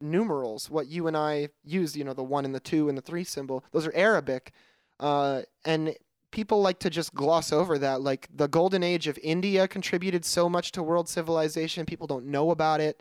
[0.00, 0.68] numerals.
[0.68, 3.24] What you and I use, you know, the one and the two and the three
[3.24, 3.64] symbol.
[3.72, 4.52] Those are Arabic,
[4.98, 5.94] uh, and
[6.32, 8.00] people like to just gloss over that.
[8.02, 11.86] Like the golden age of India contributed so much to world civilization.
[11.86, 13.00] People don't know about it.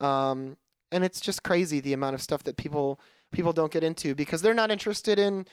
[0.00, 0.56] Um,
[0.92, 3.00] and it's just crazy the amount of stuff that people
[3.32, 5.46] people don't get into because they're not interested in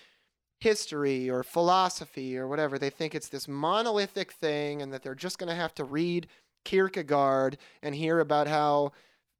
[0.59, 2.77] history or philosophy or whatever.
[2.77, 6.27] They think it's this monolithic thing and that they're just going to have to read
[6.63, 8.93] Kierkegaard and hear about how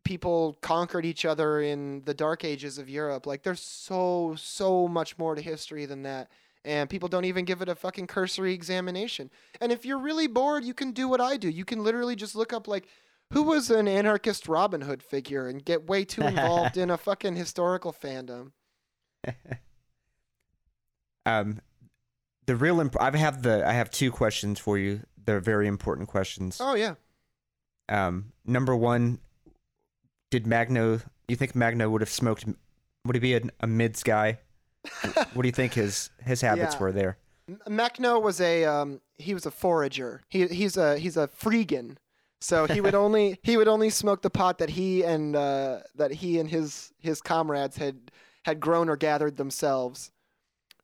[0.04, 3.26] people conquered each other in the dark ages of Europe.
[3.26, 6.30] Like there's so so much more to history than that.
[6.66, 9.30] And people don't even give it a fucking cursory examination.
[9.60, 11.50] And if you're really bored, you can do what I do.
[11.50, 12.88] You can literally just look up like
[13.32, 17.36] who was an anarchist Robin Hood figure and get way too involved in a fucking
[17.36, 18.52] historical fandom.
[21.26, 21.60] um,
[22.46, 25.02] the real imp- I have the I have two questions for you.
[25.26, 26.58] They're very important questions.
[26.62, 26.96] Oh yeah.
[27.90, 29.20] Um, number one,
[30.32, 31.02] did Makhno?
[31.28, 32.46] You think Makhno would have smoked?
[33.06, 34.40] Would he be a, a mids guy?
[35.34, 36.80] what do you think his his habits Yeah.
[36.82, 37.18] were there?
[37.68, 40.22] Makhno was a um, he was a forager.
[40.30, 41.96] He he's a he's a freegan.
[42.44, 46.12] So he would only he would only smoke the pot that he and uh, that
[46.12, 48.12] he and his his comrades had
[48.44, 50.12] had grown or gathered themselves,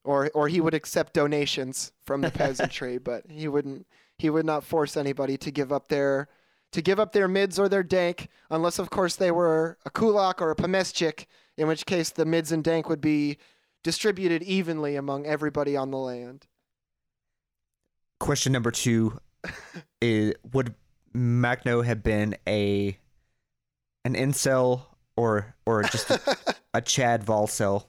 [0.05, 4.63] or or he would accept donations from the peasantry, but he wouldn't he would not
[4.63, 6.29] force anybody to give up their
[6.71, 10.41] to give up their mids or their dank, unless of course they were a kulak
[10.41, 11.25] or a pomeshchik,
[11.57, 13.37] in which case the mids and dank would be
[13.83, 16.47] distributed evenly among everybody on the land.
[18.17, 19.19] Question number two
[20.01, 20.73] is: Would
[21.15, 22.97] Makhno had been a
[24.05, 24.83] an incel
[25.15, 26.37] or or just a,
[26.73, 27.85] a Chad Volcel?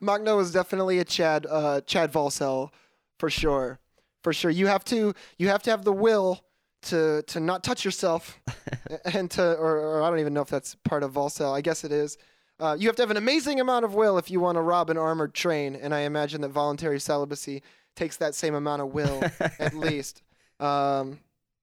[0.00, 2.70] Makhno was definitely a Chad uh, Chad Volcel
[3.18, 3.78] for sure.
[4.22, 4.50] For sure.
[4.50, 6.44] You have to you have to have the will
[6.82, 8.40] to to not touch yourself
[9.12, 11.54] and to or, or I don't even know if that's part of Volcel.
[11.54, 12.16] I guess it is.
[12.60, 14.88] Uh, you have to have an amazing amount of will if you want to rob
[14.88, 17.62] an armored train, and I imagine that voluntary celibacy
[17.96, 19.22] takes that same amount of will
[19.58, 20.22] at least.
[20.60, 21.20] Um,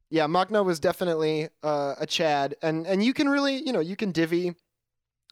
[0.10, 3.96] yeah, Machno was definitely uh, a Chad, and and you can really, you know, you
[3.96, 4.56] can divvy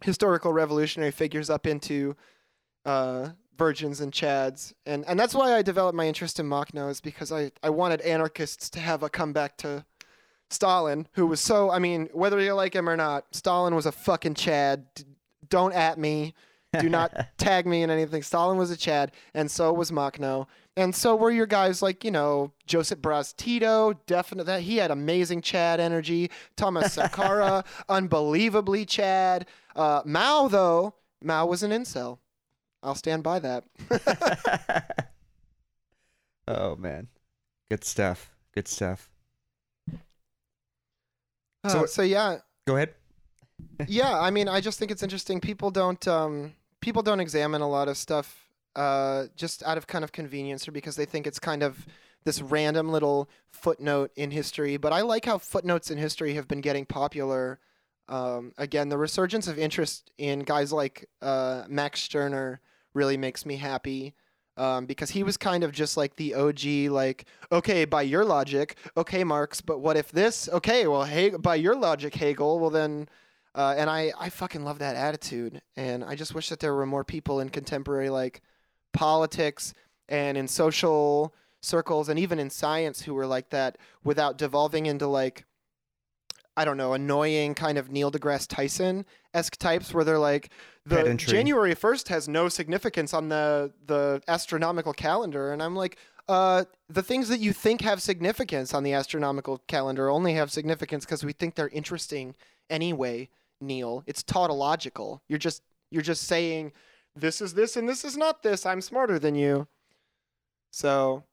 [0.02, 2.16] historical revolutionary figures up into
[2.86, 7.02] uh, virgins and Chads, and and that's why I developed my interest in Machno is
[7.02, 9.86] because I I wanted anarchists to have a comeback to
[10.50, 11.70] Stalin, who was so.
[11.70, 14.86] I mean, whether you like him or not, Stalin was a fucking Chad.
[15.50, 16.34] Don't at me.
[16.80, 18.22] Do not tag me in anything.
[18.22, 20.46] Stalin was a Chad, and so was Makhno.
[20.78, 24.92] And so were your guys like, you know, Joseph Broz Tito, definitely that he had
[24.92, 26.30] amazing Chad energy.
[26.56, 29.48] Thomas Sankara, unbelievably Chad.
[29.76, 32.20] Uh, Mao though, Mao was an incel.
[32.84, 33.64] I'll stand by that.
[36.48, 37.08] oh man,
[37.70, 38.32] good stuff.
[38.54, 39.10] Good stuff.
[41.64, 42.94] Uh, So- so yeah, Go ahead.
[43.88, 45.42] yeah, I mean, I just think it's interesting.
[45.42, 50.04] People don't um, people don't examine a lot of stuff uh, just out of kind
[50.04, 51.88] of convenience or because they think it's kind of
[52.24, 54.78] this random little footnote in history.
[54.78, 57.60] But I like how footnotes in history have been getting popular.
[58.08, 62.62] Um, again, the resurgence of interest in guys like uh, Max Stirner
[62.94, 64.14] really makes me happy.
[64.58, 68.76] Um, because he was kind of just like the OG, like, okay, by your logic,
[68.98, 70.50] okay, Marx, but what if this?
[70.50, 73.08] Okay, well, hey, by your logic, Hegel, well then,
[73.56, 75.62] uh, and I, I fucking love that attitude.
[75.76, 78.42] And I just wish that there were more people in contemporary like
[78.94, 79.74] politics
[80.08, 85.08] and in social circles and even in science who were like that without devolving into
[85.08, 85.46] like
[86.58, 90.50] I don't know, annoying kind of Neil deGrasse Tyson esque types where they're like
[90.86, 91.32] the Pedantry.
[91.32, 95.98] January first has no significance on the the astronomical calendar and I'm like
[96.30, 101.04] uh, the things that you think have significance on the astronomical calendar only have significance
[101.04, 102.36] because we think they're interesting
[102.70, 103.30] anyway,
[103.62, 104.04] Neil.
[104.08, 105.22] It's tautological.
[105.28, 106.72] You're just you're just saying
[107.16, 108.66] this is this and this is not this.
[108.66, 109.68] I'm smarter than you.
[110.72, 111.24] So,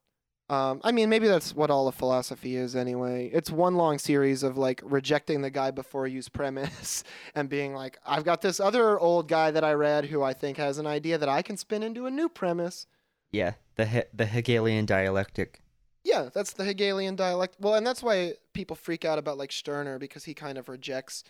[0.49, 3.31] um, I mean, maybe that's what all of philosophy is anyway.
[3.33, 7.99] It's one long series of like rejecting the guy before use premise and being like,
[8.07, 11.19] I've got this other old guy that I read who I think has an idea
[11.19, 12.87] that I can spin into a new premise.
[13.33, 15.61] Yeah, the he- the Hegelian dialectic.
[16.05, 17.57] Yeah, that's the Hegelian dialect.
[17.59, 21.25] Well, and that's why people freak out about like Stirner because he kind of rejects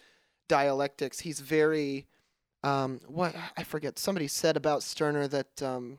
[0.48, 1.20] dialectics.
[1.20, 2.06] He's very,
[2.62, 3.98] um, what I forget.
[3.98, 5.98] Somebody said about Stirner that um,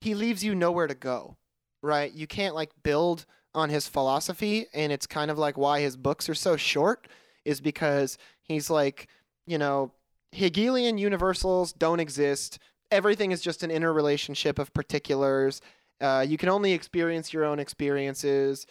[0.00, 1.36] he leaves you nowhere to go.
[1.82, 2.12] Right?
[2.12, 6.28] You can't like build on his philosophy, and it's kind of like why his books
[6.28, 7.08] are so short
[7.44, 9.08] is because he's like,
[9.46, 9.92] you know,
[10.32, 12.58] Hegelian universals don't exist.
[12.90, 15.60] Everything is just an interrelationship of particulars.
[16.00, 18.66] Uh, you can only experience your own experiences.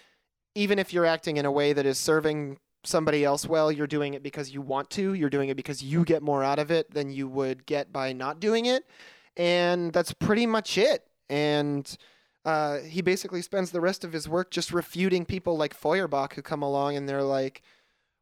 [0.56, 4.13] Even if you're acting in a way that is serving somebody else well, you're doing
[4.13, 5.13] it because you want to.
[5.13, 8.13] You're doing it because you get more out of it than you would get by
[8.13, 8.86] not doing it.
[9.38, 11.08] And that's pretty much it.
[11.30, 11.96] And
[12.46, 16.41] uh, he basically spends the rest of his work just refuting people like Feuerbach who
[16.41, 17.62] come along and they're like,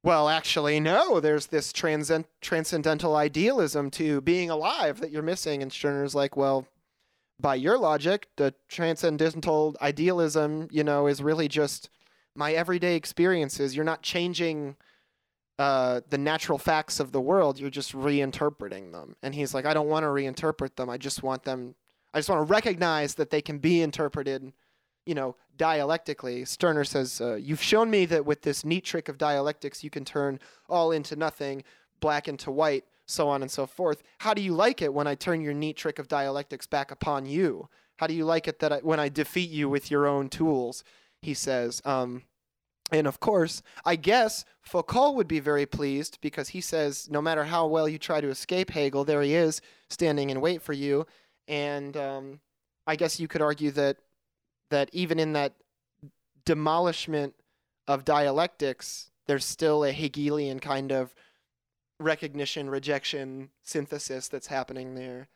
[0.03, 5.61] well, actually, no, there's this transcend- transcendental idealism to being alive that you're missing.
[5.61, 6.67] And Stirner's like, well,
[7.39, 11.89] by your logic, the transcendental idealism, you know, is really just
[12.35, 13.75] my everyday experiences.
[13.75, 14.75] You're not changing
[15.59, 17.59] uh, the natural facts of the world.
[17.59, 19.15] You're just reinterpreting them.
[19.21, 20.89] And he's like, I don't want to reinterpret them.
[20.89, 21.75] I just want them.
[22.13, 24.53] I just want to recognize that they can be interpreted,
[25.05, 26.45] you know, dialectically.
[26.45, 30.03] Stirner says, uh, "You've shown me that with this neat trick of dialectics, you can
[30.03, 31.63] turn all into nothing,
[31.99, 34.03] black into white." So on and so forth.
[34.19, 37.25] How do you like it when I turn your neat trick of dialectics back upon
[37.25, 37.67] you?
[37.97, 40.83] How do you like it that I, when I defeat you with your own tools?
[41.21, 41.81] He says.
[41.85, 42.23] Um,
[42.91, 47.45] and of course, I guess Foucault would be very pleased because he says no matter
[47.45, 51.07] how well you try to escape Hegel, there he is standing in wait for you.
[51.47, 52.39] And um,
[52.85, 53.97] I guess you could argue that
[54.69, 55.53] that even in that
[56.45, 57.35] demolishment
[57.87, 61.13] of dialectics, there's still a Hegelian kind of
[61.99, 65.27] recognition, rejection, synthesis that's happening there.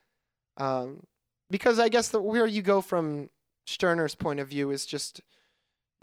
[0.57, 1.03] Um,
[1.49, 3.29] because I guess the, where you go from
[3.67, 5.21] Stirner's point of view is just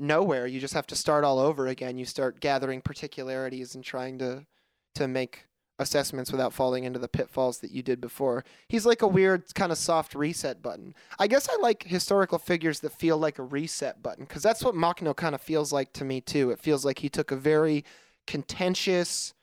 [0.02, 0.46] nowhere.
[0.46, 1.96] You just have to start all over again.
[1.96, 4.46] You start gathering particularities and trying to
[4.94, 5.46] to make
[5.78, 8.44] assessments without falling into the pitfalls that you did before.
[8.68, 10.94] He's like a weird kind of soft reset button.
[11.18, 14.74] I guess I like historical figures that feel like a reset button because that's what
[14.74, 16.50] Makhno kind of feels like to me too.
[16.50, 17.84] It feels like he took a very
[18.26, 19.34] contentious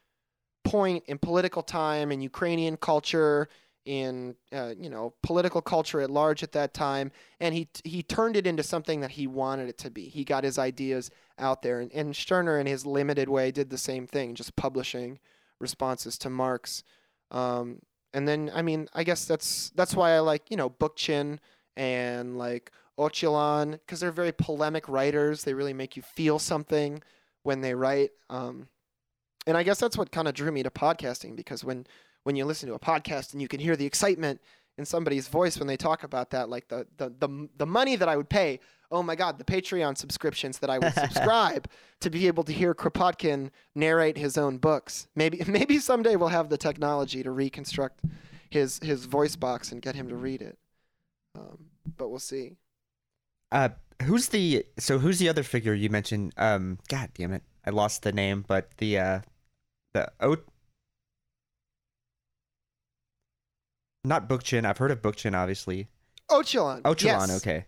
[0.64, 3.50] point in political time in Ukrainian culture
[3.90, 8.38] in uh, you know political culture at large at that time and he he turned
[8.38, 11.10] it into something that he wanted it to be he got his ideas
[11.40, 15.18] out there and, and Stirner in his limited way did the same thing just publishing
[15.60, 16.84] responses to Marx
[17.32, 17.80] um,
[18.14, 21.40] and then I mean I guess that's that's why I like you know Bookchin
[21.76, 25.44] and like Öcalan because they're very polemic writers.
[25.44, 27.02] They really make you feel something
[27.42, 28.12] when they write.
[28.30, 28.68] Um,
[29.48, 31.88] and I guess that's what kind of drew me to podcasting because when
[32.24, 34.42] when you listen to a podcast and you can hear the excitement
[34.78, 38.10] in somebody's voice when they talk about that, like the the the, the money that
[38.10, 38.60] I would pay.
[38.92, 41.68] Oh my God, the Patreon subscriptions that I would subscribe
[42.00, 45.08] to be able to hear Kropotkin narrate his own books.
[45.16, 48.02] Maybe maybe someday we'll have the technology to reconstruct
[48.50, 50.58] his his voice box and get him to read it.
[51.36, 51.66] Um,
[51.98, 52.58] but we'll see.
[53.52, 53.70] Uh,
[54.04, 56.34] who's the so who's the other figure you mentioned?
[56.38, 59.20] Um, God damn it, I lost the name, but the uh,
[59.94, 60.38] the O.
[64.10, 64.66] Not Bookchin.
[64.66, 65.88] I've heard of Bookchin, obviously.
[66.32, 66.82] Öcalan.
[66.82, 67.38] Öcalan, yes.
[67.38, 67.66] okay.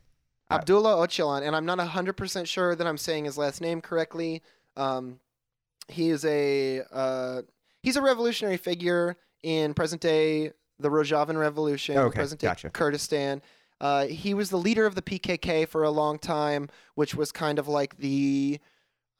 [0.49, 4.41] Abdullah Öcalan, and I'm not 100% sure that I'm saying his last name correctly.
[4.75, 5.19] Um,
[5.87, 7.43] he is a uh,
[7.83, 12.69] he's a revolutionary figure in present day the Rojavan Revolution, Okay, present day gotcha.
[12.71, 13.43] Kurdistan.
[13.79, 17.59] Uh, he was the leader of the PKK for a long time, which was kind
[17.59, 18.59] of like the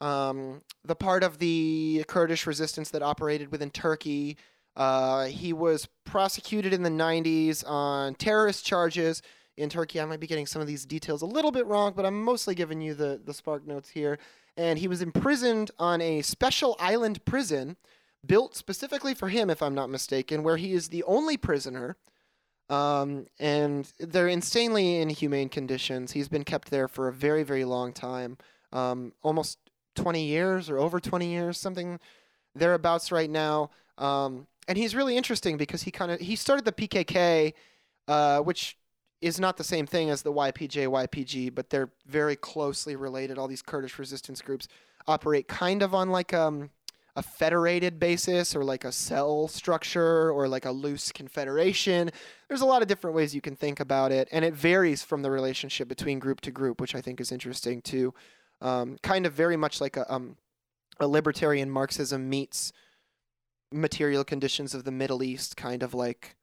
[0.00, 4.36] um, the part of the Kurdish resistance that operated within Turkey.
[4.76, 9.22] Uh, he was prosecuted in the 90s on terrorist charges
[9.56, 10.00] in Turkey.
[10.00, 12.54] I might be getting some of these details a little bit wrong, but I'm mostly
[12.54, 14.18] giving you the, the spark notes here.
[14.56, 17.76] And he was imprisoned on a special island prison
[18.24, 21.96] built specifically for him, if I'm not mistaken, where he is the only prisoner.
[22.70, 26.12] Um, and they're insanely inhumane conditions.
[26.12, 28.38] He's been kept there for a very, very long time
[28.72, 29.58] um, almost
[29.96, 32.00] 20 years or over 20 years, something
[32.54, 33.70] thereabouts right now.
[33.98, 37.54] Um, and he's really interesting because he kind of he started the PKK,
[38.08, 38.76] uh, which
[39.20, 43.38] is not the same thing as the YPJ YPG, but they're very closely related.
[43.38, 44.68] All these Kurdish resistance groups
[45.06, 46.70] operate kind of on like um,
[47.14, 52.10] a federated basis or like a cell structure or like a loose confederation.
[52.48, 55.22] There's a lot of different ways you can think about it, and it varies from
[55.22, 58.14] the relationship between group to group, which I think is interesting too.
[58.60, 60.36] Um, kind of very much like a um,
[61.00, 62.72] a libertarian Marxism meets
[63.72, 66.36] material conditions of the Middle East kind of like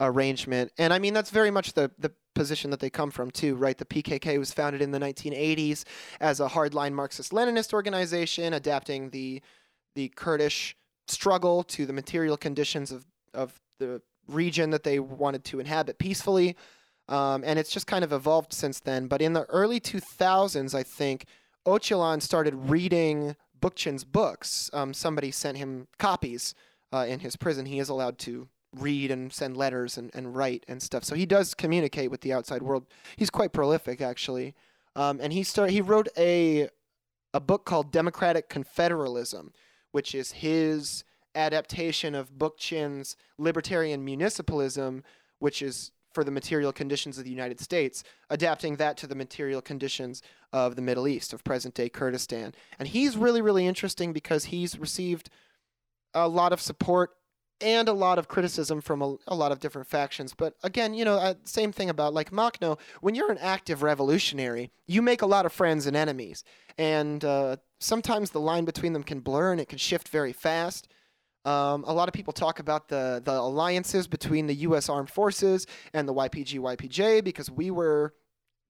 [0.00, 0.72] arrangement.
[0.78, 3.76] And I mean that's very much the the position that they come from too, right?
[3.76, 5.84] The PKK was founded in the 1980s
[6.20, 9.42] as a hardline Marxist-Leninist organization adapting the
[9.94, 10.76] the Kurdish
[11.08, 16.56] struggle to the material conditions of of the region that they wanted to inhabit peacefully.
[17.08, 19.08] Um, and it's just kind of evolved since then.
[19.08, 21.24] But in the early 2000s, I think
[21.66, 24.70] Öcalan started reading Bookchin's books.
[24.72, 26.54] Um, somebody sent him copies
[26.92, 27.66] uh, in his prison.
[27.66, 31.04] He is allowed to read and send letters and, and write and stuff.
[31.04, 32.86] So he does communicate with the outside world.
[33.16, 34.54] He's quite prolific, actually.
[34.96, 35.72] Um, and he started.
[35.72, 36.68] He wrote a
[37.32, 39.50] a book called Democratic Confederalism,
[39.92, 41.04] which is his
[41.34, 45.02] adaptation of Bookchin's libertarian municipalism,
[45.38, 49.62] which is for the material conditions of the United States, adapting that to the material
[49.62, 52.54] conditions of the Middle East, of present day Kurdistan.
[52.78, 55.30] And he's really, really interesting because he's received
[56.14, 57.10] a lot of support
[57.60, 60.34] and a lot of criticism from a, a lot of different factions.
[60.34, 62.78] But again, you know, uh, same thing about like Makhno.
[63.00, 66.42] When you're an active revolutionary, you make a lot of friends and enemies.
[66.78, 70.88] And uh, sometimes the line between them can blur and it can shift very fast.
[71.44, 74.88] Um, a lot of people talk about the the alliances between the U.S.
[74.88, 78.14] Armed Forces and the YPG YPJ because we were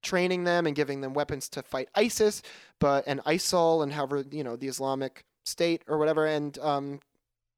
[0.01, 2.41] training them and giving them weapons to fight ISIS,
[2.79, 6.25] but and ISIL and however you know the Islamic State or whatever.
[6.25, 6.99] And um,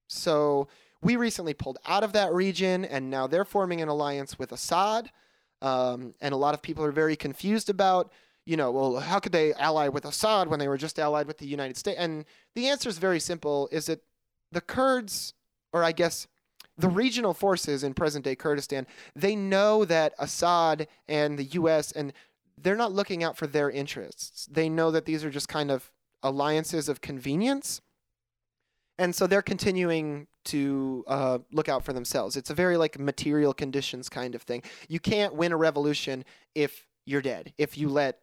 [0.08, 0.68] so
[1.02, 5.12] we recently pulled out of that region, and now they're forming an alliance with Assad.
[5.62, 8.12] Um, and a lot of people are very confused about
[8.46, 11.38] you know, well, how could they ally with Assad when they were just allied with
[11.38, 11.98] the United States?
[11.98, 14.02] And the answer is very simple: is that
[14.54, 15.34] the Kurds,
[15.72, 16.28] or I guess
[16.78, 21.92] the regional forces in present day Kurdistan, they know that Assad and the U.S.
[21.92, 22.14] and
[22.58, 24.48] they're not looking out for their interests.
[24.52, 25.92] They know that these are just kind of
[26.22, 27.82] alliances of convenience.
[28.98, 32.38] And so they're continuing to uh, look out for themselves.
[32.38, 34.64] It's a very like material conditions kind of thing.
[34.88, 37.54] You can't win a revolution if you're dead.
[37.58, 38.20] If you let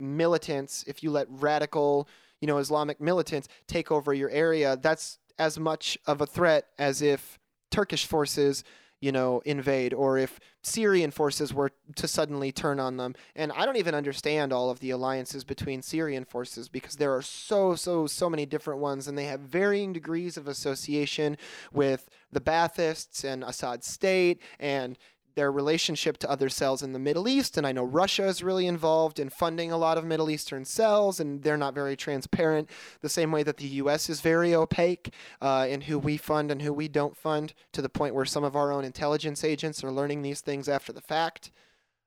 [0.00, 2.08] militants, if you let radical,
[2.40, 7.02] you know, Islamic militants take over your area, that's as much of a threat as
[7.02, 7.38] if
[7.70, 8.64] Turkish forces,
[9.00, 13.14] you know, invade or if Syrian forces were to suddenly turn on them.
[13.34, 17.22] And I don't even understand all of the alliances between Syrian forces because there are
[17.22, 21.36] so, so, so many different ones and they have varying degrees of association
[21.72, 24.96] with the Baathists and Assad state and
[25.34, 27.56] their relationship to other cells in the Middle East.
[27.56, 31.20] And I know Russia is really involved in funding a lot of Middle Eastern cells,
[31.20, 32.68] and they're not very transparent,
[33.00, 34.10] the same way that the U.S.
[34.10, 37.88] is very opaque uh, in who we fund and who we don't fund, to the
[37.88, 41.50] point where some of our own intelligence agents are learning these things after the fact.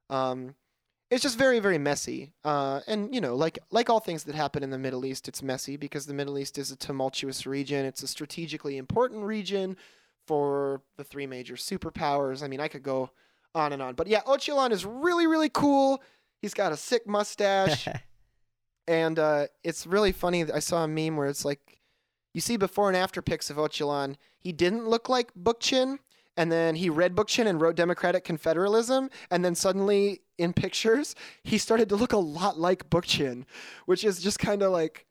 [0.10, 0.56] Um,
[1.12, 2.34] it's just very very messy.
[2.44, 5.44] Uh, and you know, like like all things that happen in the Middle East, it's
[5.44, 7.86] messy because the Middle East is a tumultuous region.
[7.86, 9.78] It's a strategically important region
[10.26, 12.44] for the three major superpowers.
[12.44, 13.12] I mean, I could go
[13.54, 16.02] on and on, but yeah, Öcalan is really really cool.
[16.42, 17.88] He's got a sick mustache.
[18.88, 20.46] And uh, it's really funny.
[20.52, 21.80] I saw a meme where it's like,
[22.34, 24.16] you see before and after pics of Öcalan.
[24.38, 26.00] He didn't look like Bookchin,
[26.38, 31.58] and then he read Bookchin and wrote Democratic Confederalism, and then suddenly in pictures he
[31.58, 33.46] started to look a lot like Bookchin,
[33.86, 35.05] which is just kind of like.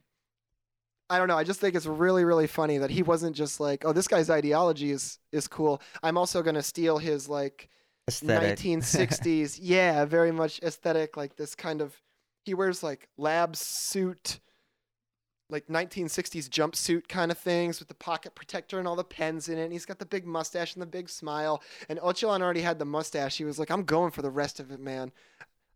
[1.11, 1.37] I don't know.
[1.37, 4.31] I just think it's really, really funny that he wasn't just like, "Oh, this guy's
[4.31, 7.69] ideology is is cool." I'm also gonna steal his like
[8.09, 8.59] Aesthetic.
[8.59, 9.59] 1960s.
[9.63, 11.17] yeah, very much aesthetic.
[11.17, 12.01] Like this kind of.
[12.45, 14.41] He wears like lab suit,
[15.49, 19.59] like 1960s jumpsuit kind of things with the pocket protector and all the pens in
[19.59, 19.65] it.
[19.65, 21.63] And he's got the big mustache and the big smile.
[21.89, 23.39] And Öcalan already had the mustache.
[23.39, 25.13] He was like, "I'm going for the rest of it, man.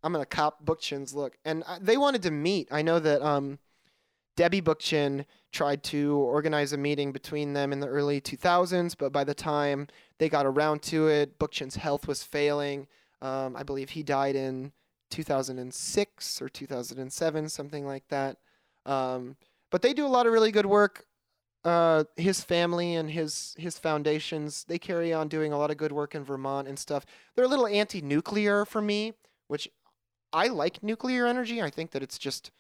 [0.03, 2.69] I'm gonna cop Bookchin's look." And I, they wanted to meet.
[2.71, 3.59] I know that um,
[4.39, 9.25] Debbie Bookchin tried to organize a meeting between them in the early 2000s, but by
[9.25, 12.87] the time they got around to it, Bookchin's health was failing.
[13.21, 14.71] Um, I believe he died in
[15.11, 18.37] 2006 or 2007, something like that.
[18.87, 19.35] Um,
[19.73, 21.07] but they do a lot of really good work.
[21.65, 25.91] Uh, his family and his his foundations they carry on doing a lot of good
[25.91, 27.05] work in Vermont and stuff.
[27.35, 29.15] They're a little anti-nuclear for me,
[29.49, 29.69] which
[30.33, 31.61] I like nuclear energy.
[31.61, 32.53] I think that it's just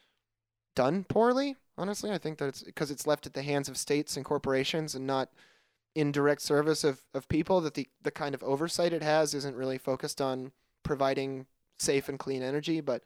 [0.74, 1.55] done poorly.
[1.79, 4.97] Honestly, I think that it's because it's left at the hands of states and corporations
[4.97, 5.31] and not
[5.95, 7.61] in direct service of, of people.
[7.61, 10.51] That the the kind of oversight it has isn't really focused on
[10.83, 11.47] providing
[11.79, 12.81] safe and clean energy.
[12.81, 13.03] But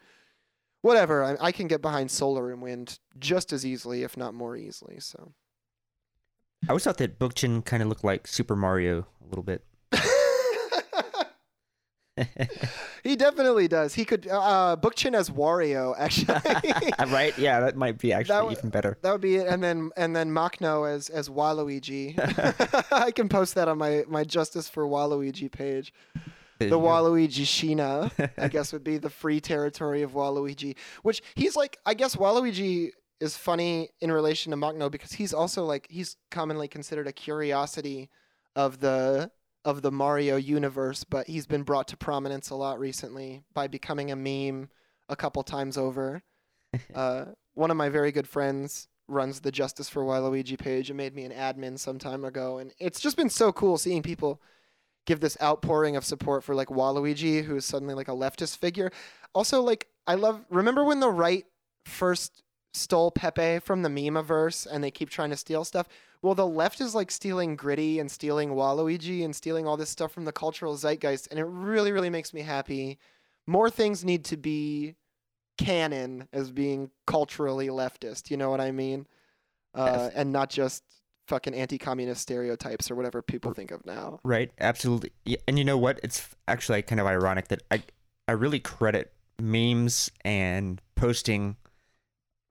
[0.80, 4.56] whatever, I, I can get behind solar and wind just as easily, if not more
[4.56, 4.98] easily.
[5.00, 5.32] So.
[6.64, 9.64] I always thought that Bookchin kind of looked like Super Mario a little bit.
[13.02, 13.94] He definitely does.
[13.94, 16.40] He could uh, Bookchin as Wario, actually.
[17.12, 17.36] right?
[17.38, 18.98] Yeah, that might be actually w- even better.
[19.02, 19.46] that would be it.
[19.46, 22.18] And then and then Makhno as as Waluigi.
[22.92, 25.92] I can post that on my my Justice for Waluigi page.
[26.58, 26.78] There The.
[26.78, 30.76] Waluigi Sheena, I guess, would be the free territory of Waluigi.
[31.02, 32.90] Which he's like, I guess Waluigi
[33.20, 38.10] is funny in relation to Makhno because he's also like he's commonly considered a curiosity
[38.54, 39.30] of the
[39.64, 44.10] of the Mario universe, but he's been brought to prominence a lot recently by becoming
[44.10, 44.68] a meme
[45.08, 46.22] a couple times over.
[46.94, 51.14] uh, one of my very good friends runs the Justice for Waluigi page and made
[51.14, 54.40] me an admin some time ago, and it's just been so cool seeing people
[55.06, 58.90] give this outpouring of support for like Waluigi, who is suddenly like a leftist figure.
[59.34, 60.44] Also, like I love.
[60.50, 61.44] Remember when the right
[61.84, 62.42] first
[62.72, 65.88] stole Pepe from the Memaverse, and they keep trying to steal stuff?
[66.22, 70.12] Well, the left is like stealing Gritty and stealing Waluigi and stealing all this stuff
[70.12, 72.98] from the cultural zeitgeist, and it really, really makes me happy.
[73.46, 74.94] More things need to be
[75.58, 78.30] canon as being culturally leftist.
[78.30, 79.06] You know what I mean?
[79.74, 80.84] Uh, and not just
[81.26, 84.20] fucking anti-communist stereotypes or whatever people think of now.
[84.22, 85.12] Right, absolutely.
[85.24, 85.98] Yeah, and you know what?
[86.02, 87.82] It's actually kind of ironic that I
[88.28, 91.56] I really credit memes and posting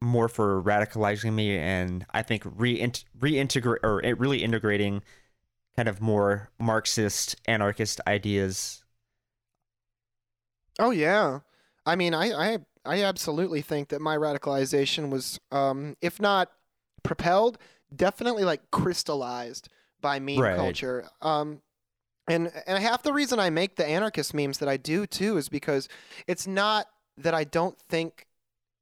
[0.01, 5.03] more for radicalizing me, and I think reint- reintegrate or really integrating
[5.75, 8.83] kind of more Marxist anarchist ideas.
[10.79, 11.39] Oh yeah,
[11.85, 16.51] I mean, I I I absolutely think that my radicalization was, um, if not
[17.03, 17.57] propelled,
[17.95, 19.69] definitely like crystallized
[20.01, 20.49] by meme Right.
[20.49, 21.09] culture.
[21.21, 21.61] Um,
[22.29, 25.49] and and half the reason I make the anarchist memes that I do too is
[25.49, 25.89] because
[26.27, 26.87] it's not
[27.17, 28.27] that I don't think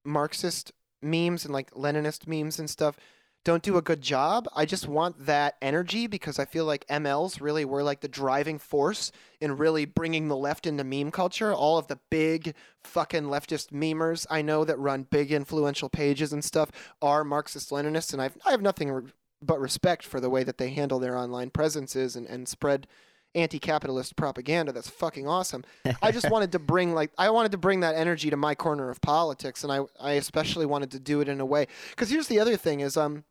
[0.05, 2.97] Marxist memes and like Leninist memes and stuff
[3.45, 4.47] don't do a good job.
[4.55, 8.59] I just want that energy because I feel like MLs really were like the driving
[8.59, 11.53] force in really bringing the left into meme culture.
[11.53, 16.43] All of the big fucking leftist memers I know that run big influential pages and
[16.43, 16.71] stuff
[17.01, 20.57] are Marxist Leninists, and I've, I have nothing re- but respect for the way that
[20.57, 22.87] they handle their online presences and, and spread
[23.35, 25.63] anti-capitalist propaganda that's fucking awesome.
[26.01, 28.89] I just wanted to bring like i wanted to bring that energy to my corner
[28.89, 31.67] of politics and i, I especially wanted to do it in a way.
[31.91, 33.23] Because here's the other thing is um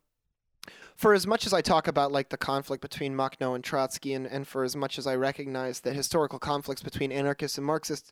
[0.99, 4.27] for as much as I talk about like the conflict between Makhno and Trotsky, and,
[4.27, 8.11] and for as much as I recognize that historical conflicts between anarchists and Marxists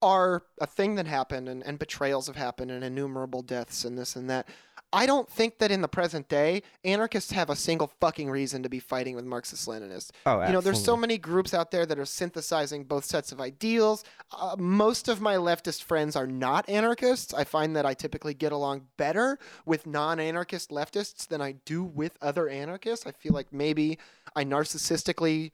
[0.00, 4.14] are a thing that happened, and, and betrayals have happened, and innumerable deaths, and this
[4.14, 4.46] and that,
[4.94, 8.68] I don't think that in the present day anarchists have a single fucking reason to
[8.68, 10.10] be fighting with Marxist Leninists.
[10.24, 10.46] Oh, absolutely.
[10.46, 14.04] You know, there's so many groups out there that are synthesizing both sets of ideals.
[14.30, 17.34] Uh, most of my leftist friends are not anarchists.
[17.34, 21.82] I find that I typically get along better with non anarchist leftists than I do
[21.82, 23.04] with other anarchists.
[23.04, 23.98] I feel like maybe
[24.36, 25.50] I narcissistically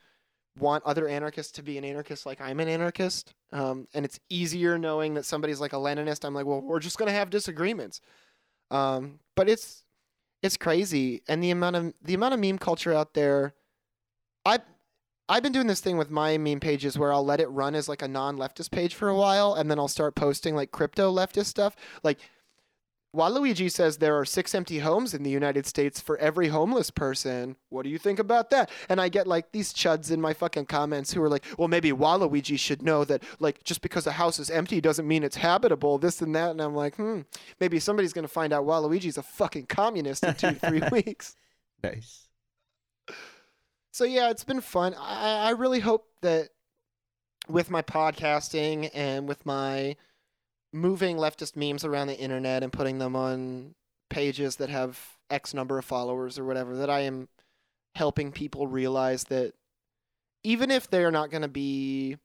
[0.59, 3.33] want other anarchists to be an anarchist like I'm an anarchist.
[3.53, 6.27] Um, and it's easier knowing that somebody's like a Leninist.
[6.27, 8.03] I'm like, well, we're just gonna have disagreements.
[8.71, 9.85] Um, but it's
[10.43, 13.55] it's crazy, and the amount of the amount of meme culture out there.
[14.45, 14.61] I
[15.29, 17.89] I've been doing this thing with my meme pages where I'll let it run as
[17.89, 21.47] like a non-leftist page for a while, and then I'll start posting like crypto leftist
[21.47, 21.77] stuff.
[22.03, 22.19] Like
[23.15, 27.57] Waluigi says there are six empty homes in the United States for every homeless person.
[27.69, 28.71] What do you think about that?
[28.89, 31.91] And I get like these chuds in my fucking comments who are like, well, maybe
[31.91, 35.99] Waluigi should know that like just because a house is empty doesn't mean it's habitable,
[35.99, 36.53] this and that.
[36.53, 37.23] And I'm like, hmm,
[37.59, 41.35] maybe somebody's going to find out Waluigi's a fucking communist in two, three weeks.
[41.83, 42.29] Nice.
[43.91, 44.95] So yeah, it's been fun.
[44.95, 46.51] I, I really hope that
[47.49, 49.97] with my podcasting and with my
[50.73, 53.75] moving leftist memes around the internet and putting them on
[54.09, 57.29] pages that have X number of followers or whatever, that I am
[57.95, 59.55] helping people realize that
[60.43, 62.17] even if they're not going to be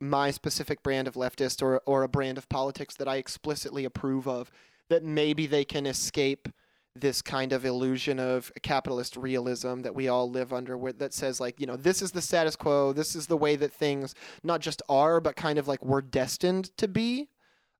[0.00, 4.28] my specific brand of leftist or, or a brand of politics that I explicitly approve
[4.28, 4.50] of,
[4.88, 6.48] that maybe they can escape
[6.94, 11.38] this kind of illusion of capitalist realism that we all live under where, that says
[11.38, 14.60] like you know this is the status quo this is the way that things not
[14.60, 17.28] just are but kind of like we're destined to be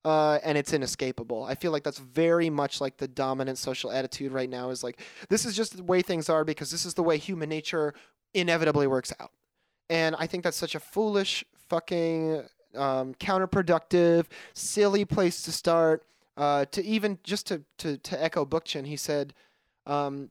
[0.06, 1.42] uh, and it's inescapable.
[1.42, 5.00] I feel like that's very much like the dominant social attitude right now is like,
[5.28, 7.92] this is just the way things are because this is the way human nature
[8.32, 9.32] inevitably works out.
[9.90, 12.44] And I think that's such a foolish, fucking,
[12.76, 16.04] um, counterproductive, silly place to start.
[16.36, 19.34] Uh, to even just to, to, to echo Bookchin, he said,
[19.86, 20.30] um,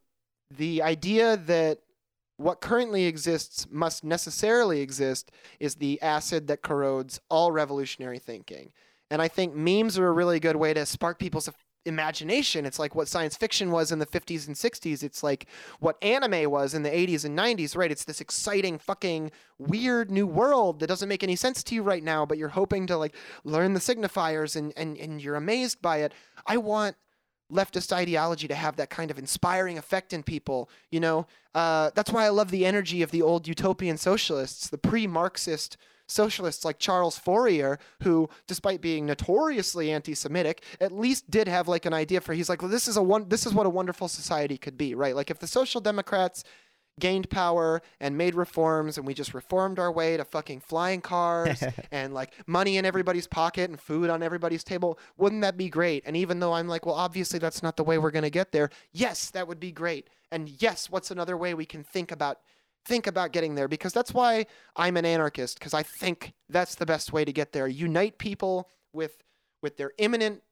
[0.56, 1.80] the idea that
[2.38, 8.72] what currently exists must necessarily exist is the acid that corrodes all revolutionary thinking.
[9.12, 11.50] And I think memes are a really good way to spark people's
[11.86, 12.66] imagination.
[12.66, 15.04] It's like what science fiction was in the 50s and 60s.
[15.04, 15.46] It's like
[15.80, 17.92] what anime was in the 80s and 90s, right?
[17.92, 22.04] It's this exciting, fucking weird new world that doesn't make any sense to you right
[22.04, 25.98] now, but you're hoping to like learn the signifiers and, and, and you're amazed by
[25.98, 26.14] it.
[26.48, 26.96] I want
[27.54, 30.70] leftist ideology to have that kind of inspiring effect in people.
[30.90, 34.80] You know, uh, that's why I love the energy of the old utopian socialists, the
[34.80, 35.78] pre Marxist
[36.08, 41.94] socialists like Charles Fourier, who, despite being notoriously anti-Semitic, at least did have like an
[41.94, 42.34] idea for.
[42.34, 43.30] He's like, well, this is a one.
[43.30, 45.16] This is what a wonderful society could be, right?
[45.16, 46.44] Like if the social democrats
[47.00, 51.64] gained power and made reforms and we just reformed our way to fucking flying cars
[51.92, 56.04] and like money in everybody's pocket and food on everybody's table wouldn't that be great
[56.06, 58.52] and even though i'm like well obviously that's not the way we're going to get
[58.54, 62.40] there yes that would be great and yes what's another way we can think about
[62.86, 66.86] think about getting there because that's why I'm an anarchist because I think that's the
[66.86, 67.68] best way to get there.
[67.68, 69.24] Unite people with
[69.62, 70.44] with their imminent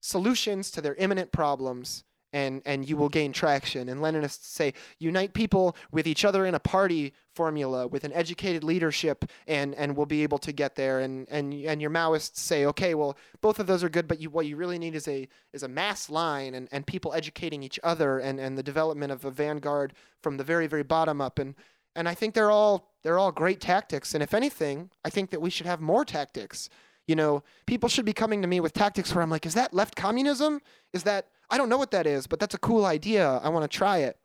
[0.00, 3.88] solutions to their imminent problems and and you will gain traction.
[3.88, 8.62] And Leninists say unite people with each other in a party formula with an educated
[8.62, 12.66] leadership and and we'll be able to get there and and and your Maoists say
[12.66, 15.28] okay well both of those are good but you what you really need is a
[15.52, 19.24] is a mass line and and people educating each other and and the development of
[19.24, 21.54] a vanguard from the very very bottom up and
[21.98, 24.14] and I think they're all they're all great tactics.
[24.14, 26.70] And if anything, I think that we should have more tactics.
[27.08, 29.74] You know, people should be coming to me with tactics where I'm like, is that
[29.74, 30.60] left communism?
[30.92, 33.40] Is that I don't know what that is, but that's a cool idea.
[33.42, 34.16] I want to try it.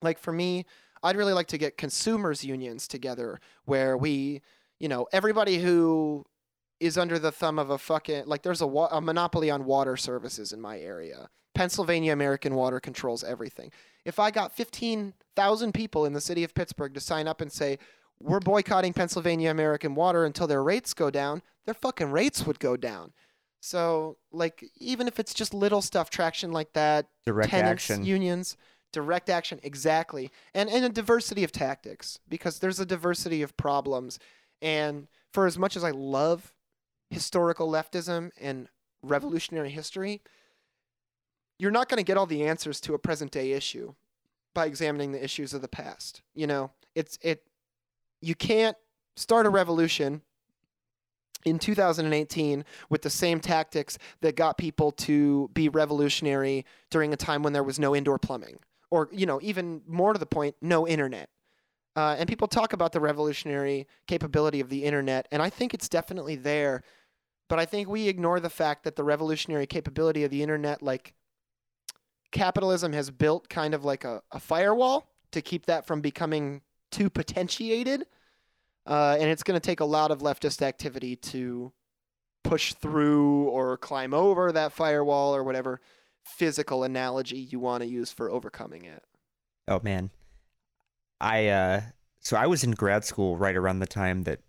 [0.00, 0.64] Like for me,
[1.02, 4.40] I'd really like to get consumers unions together where we,
[4.80, 6.24] you know, everybody who
[6.80, 9.98] is under the thumb of a fucking like there's a, wa- a monopoly on water
[9.98, 11.28] services in my area.
[11.54, 13.70] Pennsylvania American Water controls everything
[14.04, 17.78] if I got 15,000 people in the city of Pittsburgh to sign up and say,
[18.20, 22.76] we're boycotting Pennsylvania American Water until their rates go down, their fucking rates would go
[22.76, 23.12] down.
[23.60, 28.58] So, like, even if it's just little stuff, traction like that, direct tenants, action, unions,
[28.92, 34.18] direct action, exactly, and and a diversity of tactics because there's a diversity of problems.
[34.60, 36.52] And for as much as I love
[37.08, 38.68] historical leftism and
[39.02, 40.20] revolutionary history,
[41.58, 43.94] you're not going to get all the answers to a present day issue
[44.54, 46.22] by examining the issues of the past.
[46.34, 47.44] You know, it's it
[48.20, 48.76] you can't
[49.16, 50.22] start a revolution
[51.44, 57.42] in 2018 with the same tactics that got people to be revolutionary during a time
[57.42, 58.58] when there was no indoor plumbing
[58.90, 61.28] or you know even more to the point no internet
[61.96, 65.88] uh, and people talk about the revolutionary capability of the internet and i think it's
[65.88, 66.82] definitely there
[67.48, 71.14] but i think we ignore the fact that the revolutionary capability of the internet like
[72.34, 76.60] capitalism has built kind of like a, a firewall to keep that from becoming
[76.90, 78.04] too potentiated.
[78.86, 81.72] Uh, and it's going to take a lot of leftist activity to
[82.42, 85.80] push through or climb over that firewall or whatever
[86.24, 89.02] physical analogy you want to use for overcoming it.
[89.66, 90.10] Oh man,
[91.20, 91.80] I uh,
[92.20, 94.40] so I was in grad school right around the time that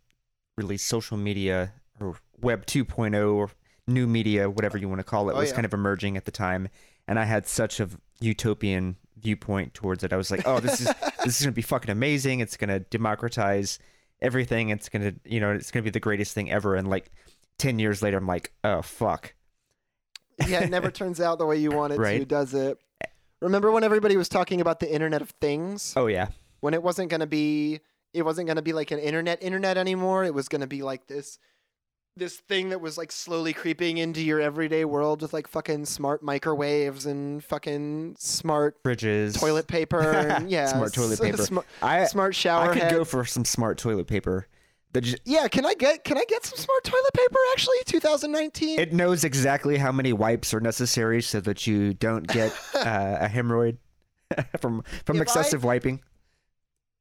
[0.57, 1.71] really social media
[2.01, 3.51] or Web 2.0 or
[3.87, 5.55] new media, whatever you want to call it, Oh, was yeah.
[5.55, 6.67] kind of emerging at the time,
[7.07, 7.89] and I had such a
[8.19, 10.13] utopian viewpoint towards it.
[10.13, 10.87] I was like, oh, this is
[11.23, 12.39] this is gonna be fucking amazing.
[12.39, 13.79] It's gonna democratize
[14.21, 14.69] everything.
[14.69, 16.75] It's gonna you know it's gonna be the greatest thing ever.
[16.75, 17.11] And like
[17.57, 19.33] ten years later, I'm like, oh fuck.
[20.47, 22.27] yeah, it never turns out the way you want it to, Right.
[22.27, 22.77] does it?
[23.41, 25.93] Remember when everybody was talking about the Internet of Things?
[25.95, 26.29] Oh yeah,
[26.61, 27.79] When it wasn't going to be
[28.13, 30.23] it wasn't going to be like an internet internet anymore.
[30.23, 31.37] It was going to be like this
[32.17, 36.23] this thing that was like slowly creeping into your everyday world with like fucking smart
[36.23, 41.37] microwaves and fucking smart fridges, toilet paper and yeah, Smart toilet paper.
[41.37, 42.91] smart, I smart shower I could head.
[42.91, 44.47] go for some smart toilet paper.
[44.97, 47.75] Just, yeah, can I get can I get some smart toilet paper actually?
[47.85, 48.79] 2019.
[48.79, 53.27] it knows exactly how many wipes are necessary so that you don't get uh, a
[53.27, 53.75] hemorrhoid
[54.61, 56.01] from from If I- excessive wiping.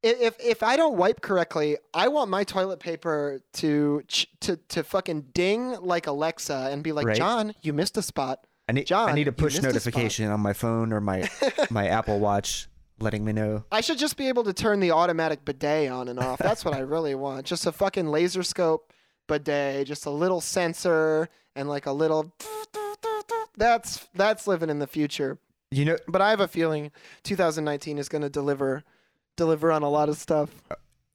[0.05, 4.03] If if I don't wipe correctly, I want my toilet paper to
[4.41, 7.17] to to fucking ding like Alexa and be like, Right.
[7.17, 10.41] "John, you missed a spot." I need I need a push missed a notification on
[10.41, 11.29] my phone or my
[11.71, 12.69] my Apple Watch
[13.01, 13.65] letting me know.
[13.73, 16.39] I should just be able to turn the automatic bidet on and off.
[16.39, 17.47] That's what I really want.
[17.47, 18.93] Just a fucking laser scope
[19.27, 22.31] bidet, just a little sensor and like a little.
[23.57, 25.39] That's that's living in the future.
[25.71, 26.91] You know, But I have a feeling
[27.23, 28.83] 2019 is going to deliver
[29.37, 30.51] deliver on a lot of stuff.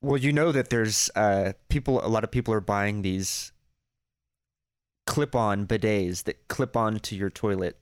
[0.01, 2.05] well, you know that there's uh people.
[2.05, 3.51] A lot of people are buying these
[5.05, 7.77] clip-on bidets that clip on to your toilet.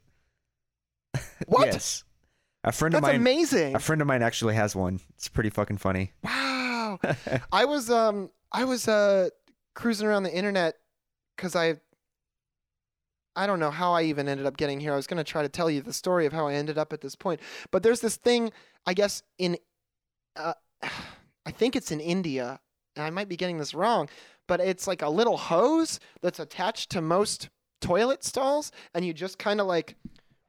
[1.47, 1.67] What?
[1.67, 2.03] yes,
[2.63, 3.15] a friend That's of mine.
[3.15, 3.75] amazing.
[3.75, 4.99] A friend of mine actually has one.
[5.15, 6.11] It's pretty fucking funny.
[6.23, 6.99] Wow.
[7.51, 9.29] I was um I was uh
[9.75, 10.75] cruising around the internet
[11.35, 11.75] because I
[13.35, 14.93] I don't know how I even ended up getting here.
[14.93, 16.91] I was going to try to tell you the story of how I ended up
[16.91, 17.39] at this point.
[17.69, 18.51] But there's this thing,
[18.87, 19.57] I guess in
[20.37, 20.53] uh,
[21.45, 22.59] I think it's in India,
[22.95, 24.09] and I might be getting this wrong,
[24.47, 27.49] but it's like a little hose that's attached to most
[27.81, 29.95] toilet stalls and you just kind of like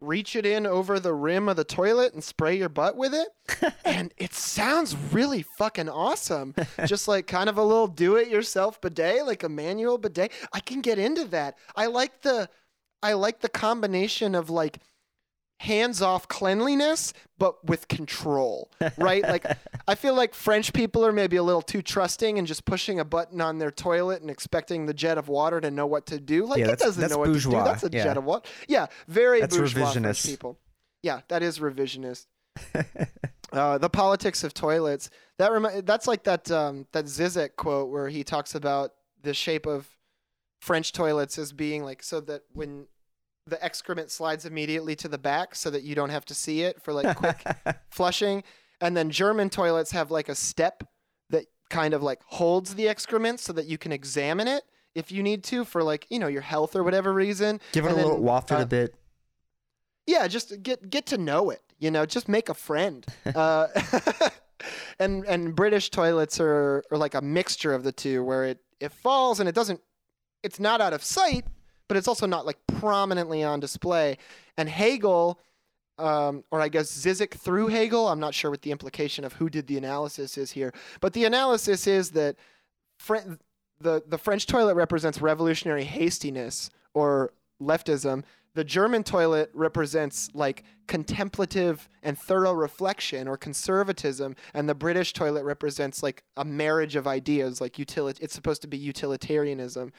[0.00, 3.74] reach it in over the rim of the toilet and spray your butt with it.
[3.84, 6.54] and it sounds really fucking awesome.
[6.86, 10.32] Just like kind of a little do it yourself bidet, like a manual bidet.
[10.52, 11.58] I can get into that.
[11.74, 12.48] I like the
[13.02, 14.78] I like the combination of like
[15.58, 19.22] hands off cleanliness but with control, right?
[19.22, 19.46] like
[19.88, 23.04] I feel like French people are maybe a little too trusting and just pushing a
[23.04, 26.46] button on their toilet and expecting the jet of water to know what to do.
[26.46, 27.50] Like Yeah, it doesn't know what to do.
[27.50, 28.04] That's a yeah.
[28.04, 28.48] jet of water.
[28.66, 30.26] Yeah, very That's bourgeois French revisionist.
[30.26, 30.58] people.
[31.02, 32.26] Yeah, that is revisionist.
[33.52, 35.10] uh, the politics of toilets.
[35.38, 38.92] That remi- that's like that um, that Zizek quote where he talks about
[39.22, 39.88] the shape of
[40.60, 42.86] French toilets as being like so that when
[43.48, 46.80] the excrement slides immediately to the back so that you don't have to see it
[46.82, 47.42] for like quick
[47.90, 48.44] flushing.
[48.80, 50.84] And then German toilets have like a step
[51.30, 54.62] that kind of like holds the excrement so that you can examine it
[54.94, 57.60] if you need to for like, you know, your health or whatever reason.
[57.72, 58.94] Give it And a little then, waft it uh, a bit.
[60.06, 61.62] Yeah, just get get to know it.
[61.78, 63.04] You know, just make a friend.
[63.34, 63.68] uh,
[64.98, 68.92] and and British toilets are, are like a mixture of the two, where it it
[68.92, 69.80] falls and it doesn't.
[70.42, 71.46] It's not out of sight,
[71.88, 74.18] but it's also not like prominently on display.
[74.56, 75.40] And Hegel,
[75.98, 79.50] um, or I guess Zizek through Hegel, I'm not sure what the implication of who
[79.50, 82.36] did the analysis is here, but the analysis is that
[82.98, 83.36] Fre-
[83.80, 88.24] the the French toilet represents revolutionary hastiness or leftism.
[88.54, 95.44] The German toilet represents like contemplative and thorough reflection or conservatism, and the British toilet
[95.44, 98.22] represents like a marriage of ideas, like utility.
[98.22, 99.92] It's supposed to be utilitarianism,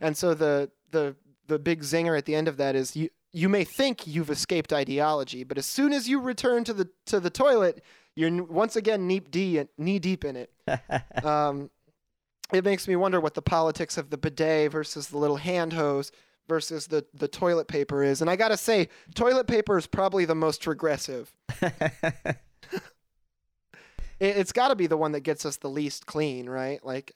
[0.00, 1.14] and so the the
[1.46, 4.72] the big zinger at the end of that is you you may think you've escaped
[4.72, 7.82] ideology, but as soon as you return to the to the toilet,
[8.14, 10.52] you're once again knee deep knee deep in it.
[11.24, 11.70] Um,
[12.52, 16.12] it makes me wonder what the politics of the bidet versus the little hand hose
[16.48, 18.20] versus the, the toilet paper is.
[18.20, 21.34] And I got to say, toilet paper is probably the most regressive.
[24.18, 26.84] It, it's got to be the one that gets us the least clean, right?
[26.84, 27.12] Like,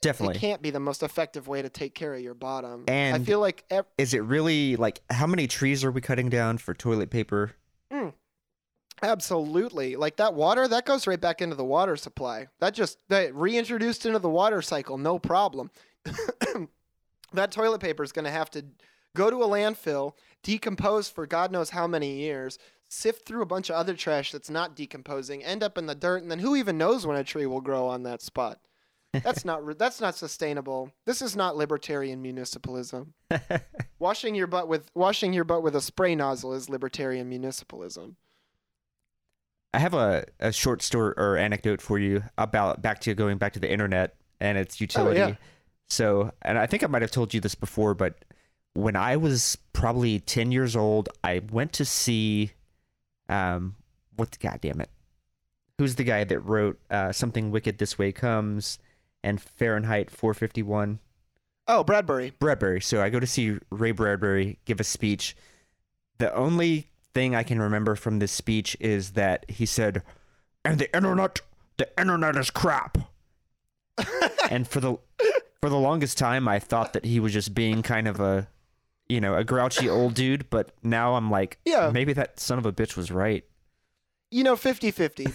[0.00, 2.84] definitely, it can't be the most effective way to take care of your bottom.
[2.88, 6.28] And I feel like ev- Is it really like how many trees are we cutting
[6.28, 7.52] down for toilet paper?
[7.92, 8.12] Mm.
[9.02, 9.96] Absolutely.
[9.96, 12.48] Like that water, that goes right back into the water supply.
[12.60, 15.70] That just that reintroduced into the water cycle, no problem.
[17.32, 18.64] that toilet paper is going to have to
[19.16, 22.58] go to a landfill, decompose for God knows how many years,
[22.90, 26.22] sift through a bunch of other trash that's not decomposing, end up in the dirt,
[26.22, 28.60] and then who even knows when a tree will grow on that spot?
[29.12, 30.92] That's not that's not sustainable.
[31.04, 33.08] This is not libertarian municipalism.
[33.98, 38.14] washing your butt with washing your butt with a spray nozzle is libertarian municipalism.
[39.72, 43.52] I have a, a short story or anecdote for you about back to going back
[43.54, 45.20] to the internet and its oh, utility.
[45.20, 45.34] Oh, yeah.
[45.88, 48.24] So, and I think I might have told you this before, but
[48.74, 52.52] when I was probably 10 years old, I went to see,
[53.30, 53.76] um,
[54.16, 54.90] what, God damn it.
[55.78, 58.78] Who's the guy that wrote uh, Something Wicked This Way Comes
[59.22, 60.98] and Fahrenheit 451?
[61.66, 62.32] Oh, Bradbury.
[62.38, 62.80] Bradbury.
[62.80, 65.36] So I go to see Ray Bradbury give a speech.
[66.18, 70.02] The only thing I can remember from this speech is that he said,
[70.64, 71.40] "And the internet,
[71.76, 72.98] the internet is crap."
[74.50, 74.96] and for the
[75.60, 78.48] for the longest time, I thought that he was just being kind of a,
[79.10, 80.48] you know, a grouchy old dude.
[80.50, 81.90] But now I'm like, Yeah.
[81.92, 83.44] maybe that son of a bitch was right.
[84.30, 85.26] You know, 50-50.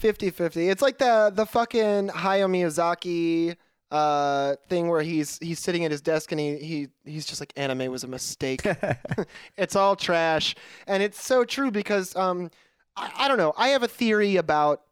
[0.00, 0.56] 50-50.
[0.70, 3.56] It's like the the fucking Hayao Miyazaki
[3.90, 7.52] uh thing where he's he's sitting at his desk and he, he he's just like
[7.56, 8.62] anime was a mistake.
[9.56, 10.54] it's all trash.
[10.86, 12.50] And it's so true because um
[12.96, 13.54] I, I don't know.
[13.56, 14.82] I have a theory about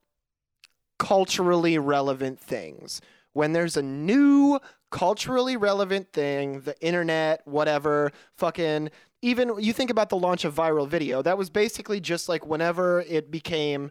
[0.98, 3.00] culturally relevant things.
[3.36, 4.60] When there's a new
[4.90, 8.88] culturally relevant thing, the internet, whatever, fucking
[9.20, 13.02] even you think about the launch of viral video, that was basically just like whenever
[13.02, 13.90] it became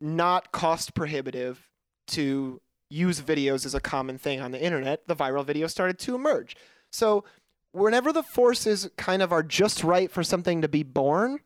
[0.00, 1.68] not cost prohibitive
[2.06, 6.14] to use videos as a common thing on the internet, the viral video started to
[6.14, 6.54] emerge.
[6.92, 7.24] So,
[7.72, 11.40] whenever the forces kind of are just right for something to be born,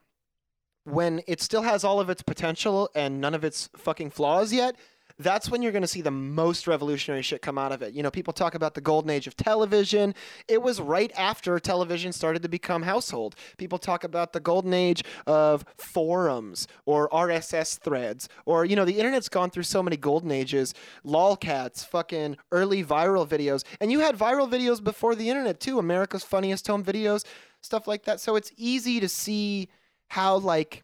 [0.84, 4.76] when it still has all of its potential and none of its fucking flaws yet,
[5.18, 7.94] that's when you're going to see the most revolutionary shit come out of it.
[7.94, 10.14] You know, people talk about the golden age of television.
[10.48, 13.36] It was right after television started to become household.
[13.56, 18.98] People talk about the golden age of forums or RSS threads or, you know, the
[18.98, 20.74] internet's gone through so many golden ages.
[21.04, 23.64] Lolcats, fucking early viral videos.
[23.80, 25.78] And you had viral videos before the internet too.
[25.78, 27.24] America's Funniest Home Videos,
[27.60, 28.20] stuff like that.
[28.20, 29.68] So it's easy to see
[30.08, 30.82] how, like,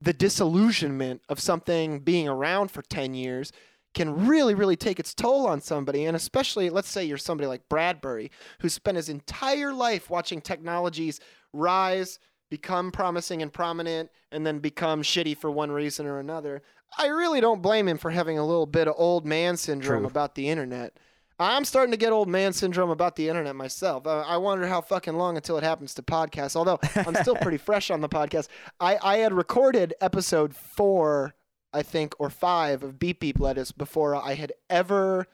[0.00, 3.52] the disillusionment of something being around for 10 years
[3.94, 6.04] can really, really take its toll on somebody.
[6.04, 8.30] And especially, let's say you're somebody like Bradbury,
[8.60, 11.20] who spent his entire life watching technologies
[11.52, 12.18] rise,
[12.50, 16.62] become promising and prominent, and then become shitty for one reason or another.
[16.98, 20.10] I really don't blame him for having a little bit of old man syndrome True.
[20.10, 20.98] about the internet.
[21.38, 24.06] I'm starting to get old man syndrome about the internet myself.
[24.06, 26.56] Uh, I wonder how fucking long until it happens to podcasts.
[26.56, 28.48] Although I'm still pretty fresh on the podcast.
[28.78, 31.34] I, I had recorded episode four,
[31.72, 35.26] I think, or five of Beep Beep Lettuce before I had ever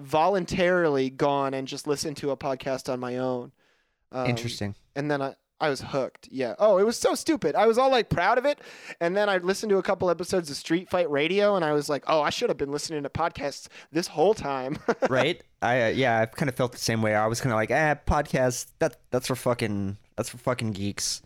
[0.00, 3.52] voluntarily gone and just listened to a podcast on my own.
[4.12, 4.74] Um, Interesting.
[4.94, 6.28] And then I, I was hooked.
[6.30, 6.54] Yeah.
[6.58, 7.54] Oh, it was so stupid.
[7.54, 8.60] I was all like proud of it.
[9.00, 11.88] And then I listened to a couple episodes of Street Fight Radio and I was
[11.88, 14.78] like, oh, I should have been listening to podcasts this whole time.
[15.08, 15.42] right?
[15.62, 17.14] I uh, yeah, I've kind of felt the same way.
[17.14, 18.66] I was kind of like, ah, podcast.
[18.80, 21.22] That that's for fucking that's for fucking geeks.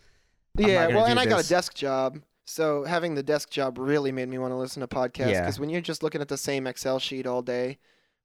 [0.57, 0.87] I'm yeah.
[0.87, 2.19] Well, and I got a desk job.
[2.51, 5.41] So having the desk job really made me want to listen to podcasts Yeah.
[5.41, 7.77] because when you're just looking at the same Excel sheet all day,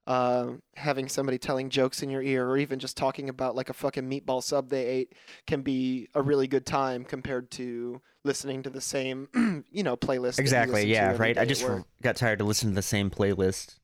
[0.08, 3.72] uh, having somebody telling jokes in your ear or even just talking about like a
[3.72, 5.12] fucking meatball sub they ate
[5.46, 9.28] can be a really good time compared to listening to the same,
[9.70, 10.40] you know, playlist.
[10.40, 10.82] Exactly.
[10.82, 11.16] to Yeah.
[11.16, 11.38] Right.
[11.38, 11.64] I just
[12.02, 13.78] got tired of listening to the same playlist,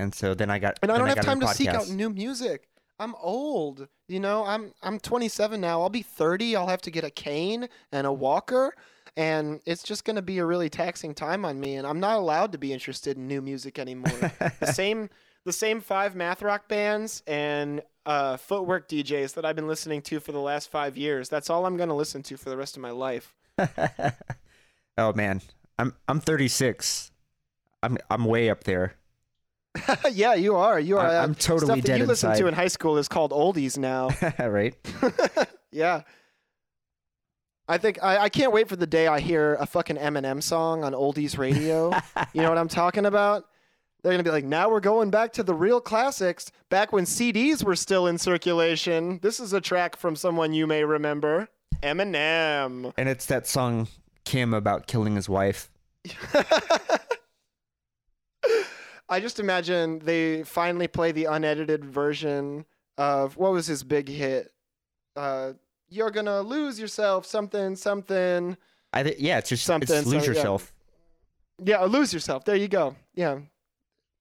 [0.00, 2.68] and so then I got and I don't have time to seek out new music.
[2.98, 4.44] I'm old, you know.
[4.44, 5.80] I'm I'm 27 now.
[5.82, 6.56] I'll be 30.
[6.56, 8.74] I'll have to get a cane and a walker,
[9.16, 11.76] and it's just going to be a really taxing time on me.
[11.76, 14.12] And I'm not allowed to be interested in new music anymore.
[14.60, 15.08] the same
[15.44, 20.20] the same five math rock bands and uh, footwork DJs that I've been listening to
[20.20, 21.28] for the last five years.
[21.28, 23.34] That's all I'm going to listen to for the rest of my life.
[24.98, 25.40] oh man,
[25.78, 27.10] I'm I'm 36.
[27.82, 28.96] I'm I'm way up there.
[30.12, 30.80] yeah, you are.
[30.80, 31.06] You are.
[31.06, 33.30] I- uh, I'm totally stuff that dead you listen to in high school is called
[33.30, 34.10] oldies now.
[34.38, 34.74] right?
[35.70, 36.02] yeah.
[37.68, 40.84] I think I, I can't wait for the day I hear a fucking Eminem song
[40.84, 41.92] on oldies radio.
[42.32, 43.46] you know what I'm talking about?
[44.02, 47.64] They're gonna be like, now we're going back to the real classics, back when CDs
[47.64, 49.18] were still in circulation.
[49.20, 51.48] This is a track from someone you may remember,
[51.82, 52.92] Eminem.
[52.96, 53.88] And it's that song
[54.24, 55.70] Kim about killing his wife.
[59.08, 62.64] I just imagine they finally play the unedited version
[62.98, 64.52] of what was his big hit?
[65.14, 65.52] Uh,
[65.88, 68.56] you're gonna lose yourself, something, something.
[68.92, 70.72] I th- yeah, it's just Something, it's lose so- yourself.
[71.64, 72.44] Yeah, or lose yourself.
[72.44, 72.96] There you go.
[73.14, 73.38] Yeah.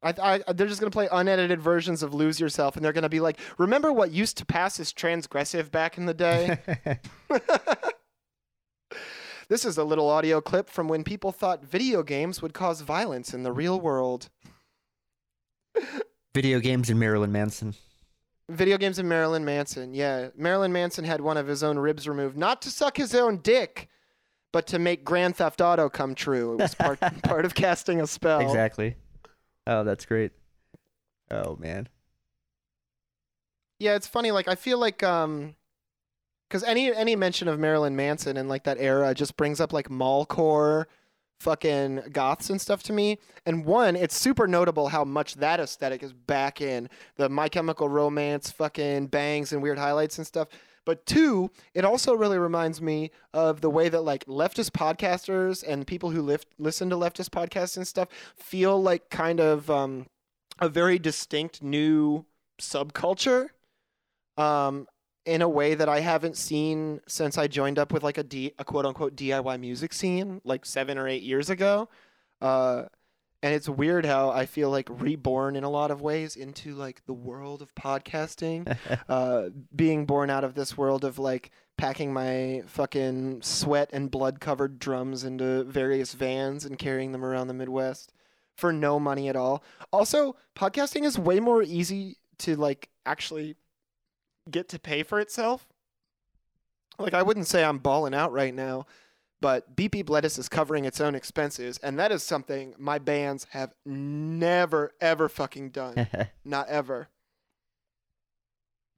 [0.04, 0.14] I,
[0.48, 3.40] I, they're just gonna play unedited versions of "Lose Yourself," and they're gonna be like,
[3.58, 6.60] "Remember what used to pass as transgressive back in the day?"
[9.50, 13.34] this is a little audio clip from when people thought video games would cause violence
[13.34, 14.30] in the real world.
[16.36, 17.74] Video games and Marilyn Manson.
[18.50, 19.94] Video games and Marilyn Manson.
[19.94, 23.38] Yeah, Marilyn Manson had one of his own ribs removed, not to suck his own
[23.38, 23.90] dick,
[24.52, 26.54] but to make Grand Theft Auto come true.
[26.54, 28.40] It was part part of casting a spell.
[28.40, 28.96] Exactly.
[29.66, 30.32] Oh, that's great.
[31.32, 31.90] Oh man.
[33.80, 34.32] Yeah, it's funny.
[34.32, 35.56] Like I feel like um,
[36.48, 39.90] because any any mention of Marilyn Manson and like that era just brings up like
[39.90, 40.86] mallcore,
[41.40, 43.20] fucking goths and stuff to me.
[43.46, 47.90] And one, it's super notable how much that aesthetic is back in the My Chemical
[47.90, 50.48] Romance, fucking bangs and weird highlights and stuff.
[50.86, 55.88] But two, it also really reminds me of the way that like leftist podcasters and
[55.88, 58.08] people who lift, listen to leftist podcasts and stuff
[58.38, 60.06] feel like kind of um,
[60.60, 62.26] a very distinct new
[62.62, 63.48] subculture
[64.38, 64.88] um,
[65.26, 68.54] in a way that I haven't seen since I joined up with like a D,
[68.60, 71.90] a quote unquote DIY music scene like seven or eight years ago.
[72.42, 72.84] Uh,
[73.42, 77.06] and it's weird how I feel like reborn in a lot of ways into like
[77.06, 78.76] the world of podcasting,
[79.10, 84.40] uh, being born out of this world of like packing my fucking sweat and blood
[84.40, 88.14] covered drums into various vans and carrying them around the Midwest
[88.56, 89.64] for no money at all.
[89.92, 93.56] Also, podcasting is way more easy to like actually
[94.50, 95.68] get to pay for itself.
[96.98, 98.86] Like I wouldn't say I'm balling out right now,
[99.42, 103.74] but Beep Lettuce is covering its own expenses, and that is something my bands have
[103.86, 106.08] never ever fucking done.
[106.46, 107.10] Not ever.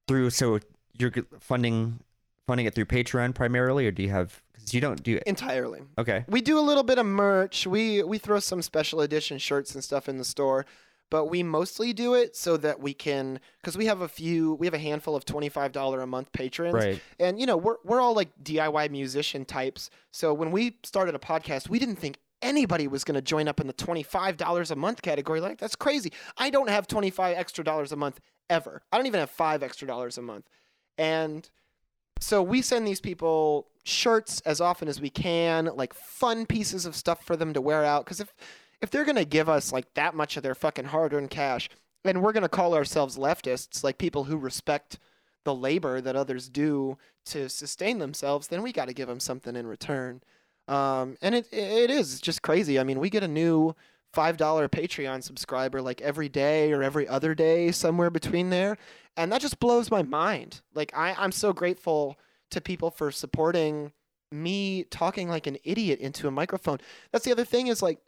[0.07, 0.59] through so
[0.97, 1.99] you're funding
[2.45, 4.41] funding it through Patreon primarily, or do you have?
[4.53, 5.17] Because you don't do.
[5.17, 5.81] It entirely.
[5.97, 6.23] Okay.
[6.27, 7.67] We do a little bit of merch.
[7.67, 10.65] We we throw some special edition shirts and stuff in the store,
[11.09, 14.67] but we mostly do it so that we can because we have a few we
[14.67, 17.01] have a handful of $25 a month patrons Right.
[17.19, 19.89] and you know we're we're all like DIY musician types.
[20.11, 23.59] So when we started a podcast, we didn't think anybody was going to join up
[23.59, 25.41] in the $25 a month category.
[25.41, 26.11] Like that's crazy.
[26.37, 28.83] I don't have 25 extra dollars a month ever.
[28.91, 30.47] I don't even have 5 extra dollars a month.
[30.99, 31.49] And
[32.19, 36.95] so we send these people shirts as often as we can, like fun pieces of
[36.95, 38.33] stuff for them to wear out cuz if
[38.81, 41.69] if they're going to give us like that much of their fucking hard-earned cash
[42.05, 44.99] and we're going to call ourselves leftists, like people who respect
[45.43, 49.55] the labor that others do to sustain themselves, then we got to give them something
[49.55, 50.21] in return.
[50.67, 52.77] Um, and it it is just crazy.
[52.79, 53.73] I mean, we get a new
[54.13, 58.77] five dollar Patreon subscriber like every day or every other day, somewhere between there,
[59.15, 60.61] and that just blows my mind.
[60.73, 62.17] Like I I'm so grateful
[62.51, 63.93] to people for supporting
[64.31, 66.79] me talking like an idiot into a microphone.
[67.11, 67.99] That's the other thing is like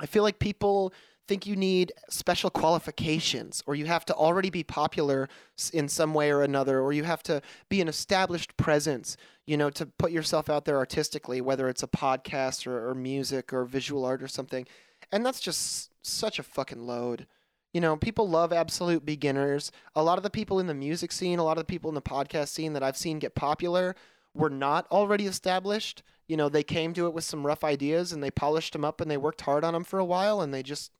[0.00, 0.92] I feel like people
[1.26, 5.28] think you need special qualifications or you have to already be popular
[5.72, 9.70] in some way or another or you have to be an established presence you know
[9.70, 14.04] to put yourself out there artistically whether it's a podcast or, or music or visual
[14.04, 14.66] art or something.
[15.12, 17.26] And that's just such a fucking load.
[17.72, 19.72] You know people love absolute beginners.
[19.94, 21.94] A lot of the people in the music scene a lot of the people in
[21.94, 23.94] the podcast scene that i've seen get popular
[24.34, 28.22] were not already established you know they came to it with some rough ideas and
[28.22, 30.62] they polished them up and they worked hard on them for a while and they
[30.62, 30.92] just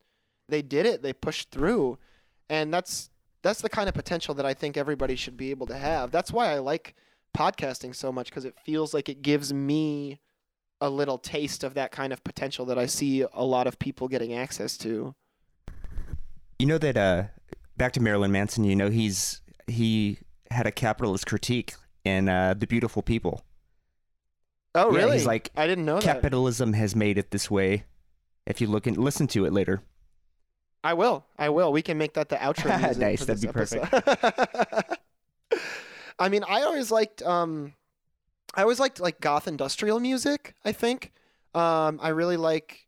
[0.49, 1.99] they did it they pushed through
[2.49, 3.11] and that's
[3.43, 6.33] that's the kind of potential that i think everybody should be able to have that's
[6.33, 6.95] why i like
[7.37, 10.21] podcasting so much because it feels like it gives me
[10.81, 14.09] a little taste of that kind of potential that i see a lot of people
[14.09, 15.15] getting access to
[16.59, 17.25] You know that uh,
[17.77, 18.65] back to Marilyn Manson.
[18.65, 20.19] You know he's he
[20.51, 21.75] had a capitalist critique
[22.05, 23.43] in uh, The Beautiful People.
[24.77, 27.85] Oh Yeah, really he's like, i didn't know that Capitalism has made it this way.
[28.47, 29.83] If you look and listen to it later.
[30.85, 31.27] I will.
[31.37, 31.73] I will.
[31.73, 32.99] We can make that the outro music.
[32.99, 33.89] Nice, that'd be episode.
[36.19, 37.73] I mean, I always liked um
[38.55, 41.13] I always liked like goth industrial music, I think.
[41.55, 42.87] Um I really like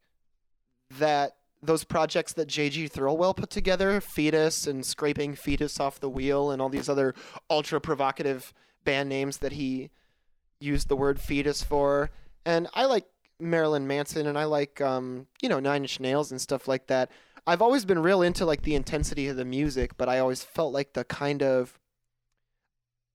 [0.98, 6.52] that those projects that JG Thirlwell put together, Foetus and Scraping Foetus off the Wheel
[6.52, 7.14] and all these other
[7.50, 9.90] ultra provocative band names that he
[10.60, 12.10] used the word fetus for.
[12.44, 13.06] And I like
[13.40, 17.10] Marilyn Manson and I like um, you know, Nine Inch Nails and stuff like that.
[17.46, 20.72] I've always been real into like the intensity of the music, but I always felt
[20.72, 21.78] like the kind of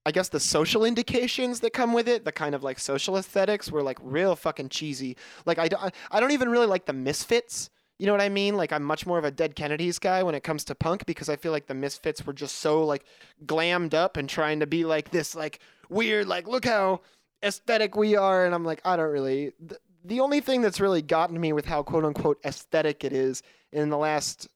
[0.06, 3.70] I guess the social indications that come with it, the kind of like social aesthetics
[3.70, 5.16] were like real fucking cheesy.
[5.46, 7.70] Like I don't, I don't even really like the Misfits.
[7.98, 8.56] You know what I mean?
[8.56, 11.28] Like I'm much more of a Dead Kennedys guy when it comes to punk because
[11.28, 13.04] I feel like the Misfits were just so like
[13.46, 17.00] glammed up and trying to be like this like weird like look how
[17.42, 21.02] aesthetic we are and I'm like I don't really the, the only thing that's really
[21.02, 24.48] gotten me with how quote unquote aesthetic it is in the last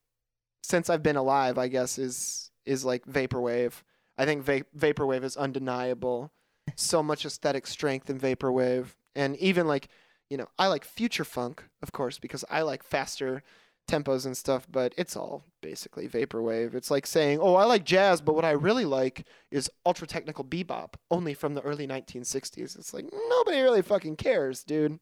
[0.63, 3.83] since I've been alive, I guess is is like vaporwave.
[4.19, 6.33] I think va- vaporwave is undeniable.
[6.77, 9.89] So much aesthetic strength in vaporwave, and even like,
[10.29, 13.43] you know, I like future funk, of course, because I like faster
[13.89, 16.75] tempos and stuff, but it's all basically vaporwave.
[16.75, 20.45] It's like saying, "Oh, I like jazz, but what I really like is ultra technical
[20.45, 25.01] bebop, only from the early 1960s." It's like nobody really fucking cares, dude.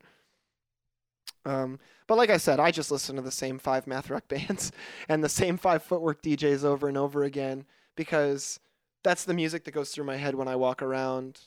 [1.44, 4.72] Um, but like I said, I just listen to the same five math rock bands
[5.08, 7.66] and the same five footwork DJs over and over again
[7.96, 8.60] because
[9.02, 11.40] that's the music that goes through my head when I walk around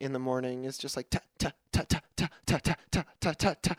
[0.00, 0.64] in the morning.
[0.64, 2.58] It's just like ta ta ta ta ta ta
[2.90, 3.74] ta ta ta ta.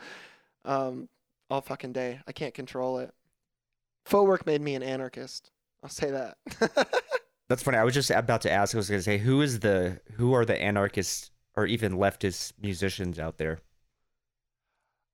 [0.64, 1.08] Um,
[1.50, 2.20] all fucking day.
[2.26, 3.12] I can't control it.
[4.04, 5.50] Footwork made me an anarchist.
[5.82, 6.36] I'll say that.
[7.48, 7.78] That's funny.
[7.78, 8.74] I was just about to ask.
[8.74, 12.52] I was going to say, who is the who are the anarchists or even leftist
[12.60, 13.58] musicians out there?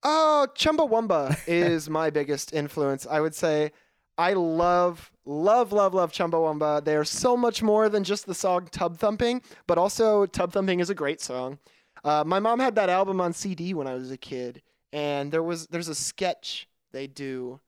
[0.03, 3.07] Oh, Chumbawamba is my biggest influence.
[3.09, 3.72] I would say
[4.18, 6.85] I love, love, love, love Chumbawamba.
[6.85, 10.80] They are so much more than just the song Tub Thumping, but also Tub Thumping
[10.80, 11.59] is a great song.
[12.05, 14.62] Uh, my mom had that album on CD when I was a kid,
[14.95, 17.61] and there was there's a sketch they do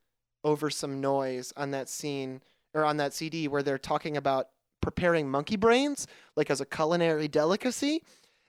[0.45, 2.41] over some noise on that scene
[2.73, 4.49] or on that CD where they're talking about
[4.81, 6.07] preparing monkey brains
[6.37, 8.03] like as a culinary delicacy,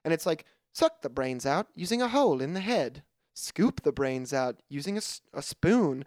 [0.06, 3.04] and it's like suck the brains out using a hole in the head.
[3.34, 5.02] Scoop the brains out using a,
[5.34, 6.06] a spoon.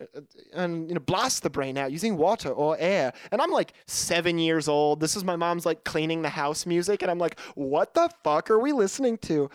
[0.00, 0.20] Uh,
[0.52, 3.12] and you know blast the brain out using water or air.
[3.30, 4.98] And i'm like seven years old.
[4.98, 7.00] This is my mom's like cleaning the house music.
[7.00, 9.48] And i'm like what the fuck are we listening to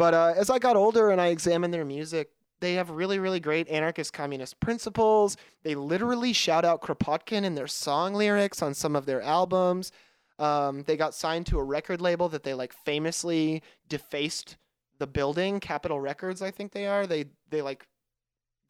[0.00, 2.30] but uh, as i got older and i examined their music
[2.60, 7.66] they have really really great anarchist communist principles they literally shout out kropotkin in their
[7.66, 9.92] song lyrics on some of their albums
[10.38, 14.56] um, they got signed to a record label that they like famously defaced
[15.00, 17.06] the building, Capitol Records, I think they are.
[17.06, 17.88] They they like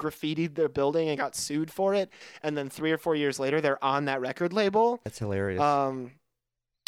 [0.01, 2.11] graffitied their building and got sued for it.
[2.43, 4.99] And then three or four years later, they're on that record label.
[5.05, 5.61] That's hilarious.
[5.61, 6.13] Um,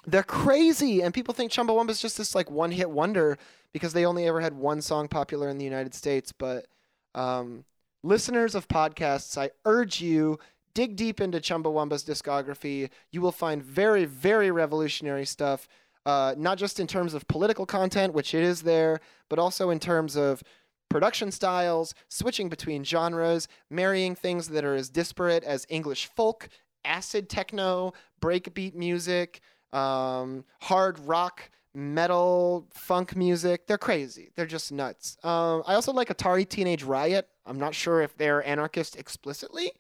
[0.07, 3.39] they're crazy, and people think Chumbawamba is just this like one hit wonder
[3.73, 6.33] because they only ever had one song popular in the United States.
[6.33, 6.67] But
[7.15, 7.65] um,
[8.03, 10.39] listeners of podcasts, I urge you
[10.75, 12.91] dig deep into Chumbawamba's discography.
[13.11, 15.69] You will find very, very revolutionary stuff.
[16.05, 19.79] Uh, not just in terms of political content, which it is there, but also in
[19.79, 20.43] terms of
[20.89, 26.49] production styles, switching between genres, marrying things that are as disparate as English folk,
[26.85, 29.41] acid techno, breakbeat music,
[29.73, 33.67] um, hard rock, metal, funk music.
[33.67, 34.31] They're crazy.
[34.37, 35.17] They're just nuts.
[35.23, 37.29] Um, I also like Atari Teenage Riot.
[37.47, 39.73] I'm not sure if they're anarchist explicitly,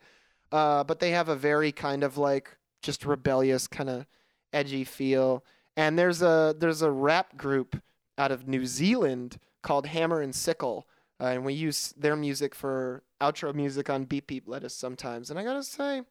[0.51, 4.07] uh, but they have a very kind of like just rebellious, kind of
[4.53, 5.45] edgy feel.
[5.76, 7.80] And there's a there's a rap group
[8.18, 10.86] out of New Zealand called Hammer and Sickle,
[11.20, 15.30] uh, and we use their music for outro music on Beep Beep Lettuce sometimes.
[15.30, 16.03] And I gotta say,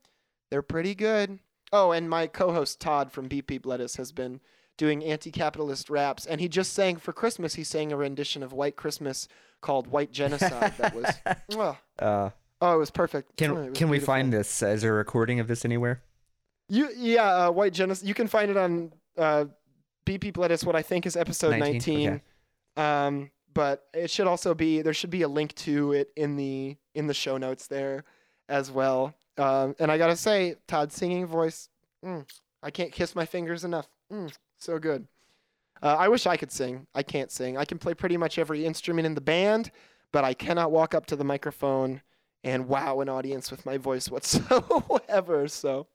[0.49, 1.39] they're pretty good.
[1.73, 4.41] Oh, and my co-host Todd from Beep Beep Lettuce has been
[4.77, 7.55] doing anti-capitalist raps, and he just sang for Christmas.
[7.55, 9.27] He sang a rendition of White Christmas
[9.61, 10.73] called White Genocide.
[10.77, 11.05] that was
[11.55, 12.29] oh, uh,
[12.61, 13.37] oh, it was perfect.
[13.37, 14.13] can Oh, was can we beautiful.
[14.13, 14.61] find this?
[14.61, 16.01] Is there a recording of this anywhere?
[16.67, 18.07] You yeah, uh, White Genocide.
[18.07, 19.45] You can find it on uh,
[20.05, 20.63] Beep Lettuce.
[20.63, 21.71] What I think is episode 19?
[21.71, 22.09] 19.
[22.09, 22.21] Okay.
[22.77, 26.77] Um, but it should also be there should be a link to it in the
[26.95, 28.03] in the show notes there
[28.49, 29.13] as well.
[29.41, 31.69] Um, and I gotta say, Todd's singing voice,
[32.05, 32.25] mm,
[32.61, 33.87] I can't kiss my fingers enough.
[34.11, 35.07] Mm, so good.
[35.81, 36.85] Uh, I wish I could sing.
[36.93, 37.57] I can't sing.
[37.57, 39.71] I can play pretty much every instrument in the band,
[40.11, 42.01] but I cannot walk up to the microphone
[42.43, 45.47] and wow an audience with my voice whatsoever.
[45.47, 45.87] So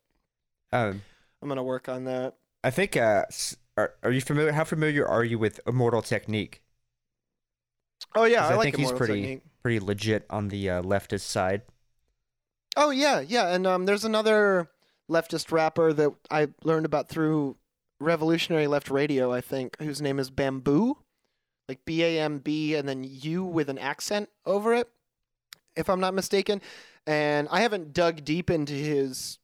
[0.72, 1.03] Um,
[1.40, 2.34] I'm gonna work on that.
[2.64, 2.97] I think.
[2.97, 3.26] Uh,
[3.76, 4.53] are, are you familiar?
[4.53, 6.62] How familiar are you with Immortal Technique?
[8.14, 9.42] Oh yeah, I, I like think he's pretty- Technique.
[9.62, 11.62] Pretty legit on the uh, leftist side.
[12.77, 14.68] Oh yeah, yeah, and um, there's another
[15.11, 17.57] leftist rapper that I learned about through
[18.01, 20.97] Revolutionary Left Radio, I think, whose name is Bambú,
[21.68, 24.89] like B A M B, and then U with an accent over it,
[25.74, 26.61] if I'm not mistaken.
[27.07, 29.39] And I haven't dug deep into his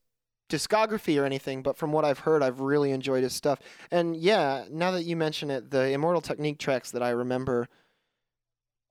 [0.51, 3.61] discography or anything, but from what I've heard, I've really enjoyed his stuff.
[3.91, 7.69] And yeah, now that you mention it, the Immortal Technique tracks that I remember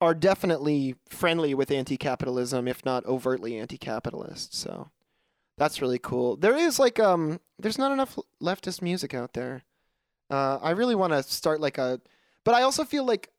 [0.02, 4.54] are definitely friendly with anti-capitalism, if not overtly anti-capitalist.
[4.56, 4.90] So
[5.58, 6.36] that's really cool.
[6.36, 9.64] There is like um, there's not enough leftist music out there.
[10.30, 12.02] Uh, I really want to start like a,
[12.44, 13.30] but I also feel like,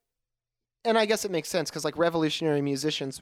[0.84, 3.20] and I guess it makes sense because like revolutionary musicians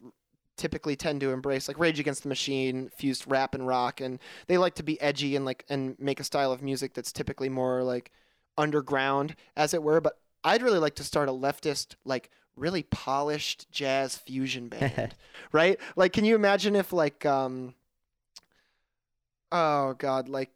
[0.56, 4.18] typically tend to embrace like Rage Against the Machine fused rap and rock, and
[4.48, 7.48] they like to be edgy and like and make a style of music that's typically
[7.48, 8.10] more like
[8.58, 10.02] underground, as it were.
[10.02, 12.30] But I'd really like to start a leftist like
[12.60, 15.14] really polished jazz fusion band,
[15.52, 15.80] right?
[15.96, 17.74] Like, can you imagine if like um,
[19.50, 20.50] oh god, like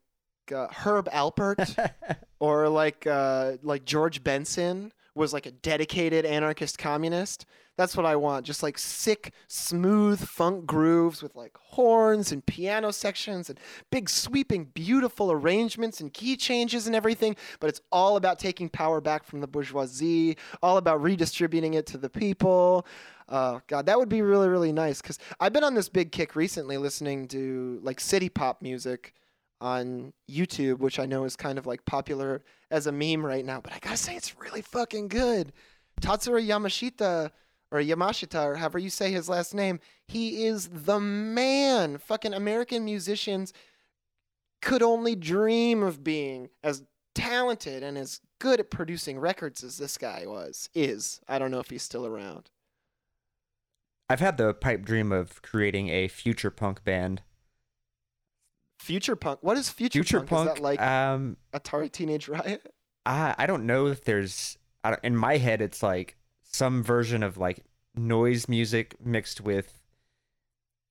[0.55, 1.93] uh, Herb Alpert
[2.39, 7.47] or like uh, like George Benson was like a dedicated anarchist communist.
[7.77, 8.47] That's what I want.
[8.47, 13.59] Just like sick, smooth funk grooves with like horns and piano sections and
[13.91, 17.35] big, sweeping, beautiful arrangements and key changes and everything.
[17.59, 21.99] But it's all about taking power back from the bourgeoisie, all about redistributing it to
[21.99, 22.87] the people.
[23.29, 25.03] Oh, God, that would be really, really nice.
[25.03, 29.15] Because I've been on this big kick recently listening to like city pop music
[29.61, 33.61] on YouTube, which I know is kind of like popular as a meme right now.
[33.61, 35.53] But I gotta say, it's really fucking good.
[36.01, 37.31] Tatsuro Yamashita
[37.71, 41.99] or Yamashita or however you say his last name, he is the man.
[41.99, 43.53] Fucking American musicians
[44.63, 46.83] could only dream of being as
[47.15, 50.69] talented and as good at producing records as this guy was.
[50.75, 52.51] Is I don't know if he's still around.
[54.09, 57.23] I've had the pipe dream of creating a future punk band.
[58.79, 59.39] Future punk.
[59.43, 60.29] What is future, Future punk?
[60.29, 62.71] punk, Is that like um, Atari Teenage Riot?
[63.07, 66.17] I I don't know if there's I don't, in my head it's like
[66.55, 67.65] some version of like
[67.97, 69.81] noise music mixed with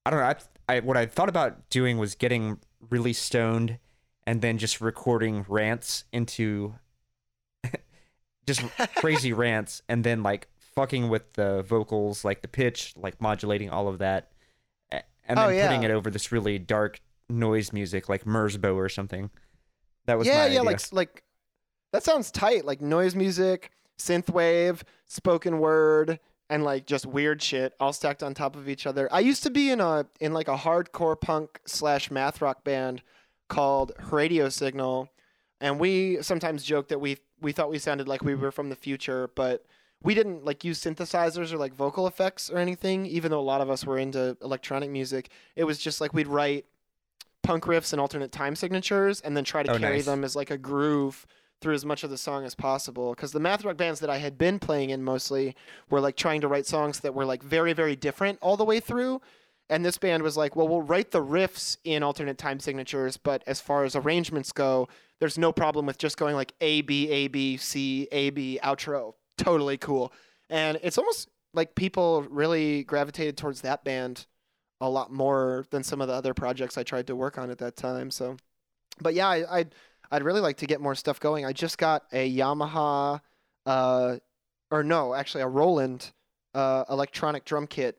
[0.05, 0.25] I don't know.
[0.25, 0.35] I,
[0.75, 2.59] I what I thought about doing was getting
[2.89, 3.79] really stoned
[4.27, 6.75] and then just recording rants into
[8.45, 8.61] just
[8.95, 13.87] crazy rants and then like fucking with the vocals, like the pitch, like modulating all
[13.87, 14.31] of that,
[14.91, 15.67] and oh, then Oh, yeah.
[15.67, 16.99] putting it over this really dark
[17.29, 19.29] noise music like Merzbow or something.
[20.07, 20.63] That was yeah, yeah, idea.
[20.63, 21.23] like like
[21.93, 22.65] that sounds tight.
[22.65, 28.55] Like noise music, synthwave, spoken word, and like just weird shit all stacked on top
[28.55, 29.07] of each other.
[29.11, 33.01] I used to be in a in like a hardcore punk slash math rock band
[33.49, 35.09] called Radio Signal,
[35.61, 38.75] and we sometimes joke that we we thought we sounded like we were from the
[38.75, 39.65] future, but
[40.01, 43.05] we didn't like use synthesizers or like vocal effects or anything.
[43.05, 46.27] Even though a lot of us were into electronic music, it was just like we'd
[46.27, 46.65] write
[47.41, 50.05] punk riffs and alternate time signatures and then try to Oh, carry nice.
[50.05, 51.25] them as like a groove
[51.63, 54.17] through as much of the song as possible because the math rock bands that i
[54.17, 55.55] had been playing in mostly
[55.89, 58.79] were like trying to write songs that were like very very different all the way
[58.79, 59.21] through.
[59.69, 63.43] And this band was like well we'll write the riffs in alternate time signatures but
[63.47, 67.29] as far as arrangements go there's no problem with just going like a b a
[67.29, 69.13] b c a b outro.
[69.37, 70.11] Totally cool.
[70.49, 74.27] And it's almost like people really gravitated towards that band
[74.81, 77.59] a lot more than some of the other projects I tried to work on at
[77.59, 78.11] that time.
[78.11, 78.35] So,
[78.99, 79.75] but yeah, I, I'd
[80.13, 81.43] I'd really like to get more stuff going.
[81.43, 83.19] I just got a Yamaha,
[83.65, 84.17] uh,
[84.69, 86.11] or no, actually a Roland,
[86.53, 87.97] uh, electronic drum kit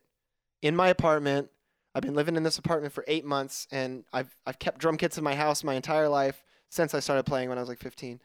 [0.61, 1.49] in my apartment.
[1.93, 5.17] I've been living in this apartment for eight months, and I've I've kept drum kits
[5.17, 8.21] in my house my entire life since I started playing when I was like 15.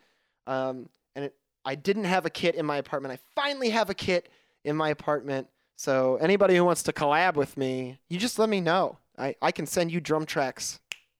[0.46, 1.34] Um, and it,
[1.64, 3.12] I didn't have a kit in my apartment.
[3.12, 4.28] I finally have a kit
[4.64, 5.48] in my apartment.
[5.74, 8.98] So anybody who wants to collab with me, you just let me know.
[9.18, 10.78] I, I can send you drum tracks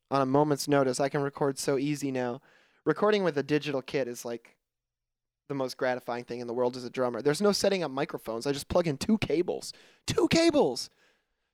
[0.08, 1.00] on a moment's notice.
[1.00, 2.40] I can record so easy now.
[2.84, 4.56] Recording with a digital kit is like
[5.48, 7.20] the most gratifying thing in the world as a drummer.
[7.22, 8.46] There's no setting up microphones.
[8.46, 9.72] I just plug in two cables.
[10.06, 10.90] Two cables.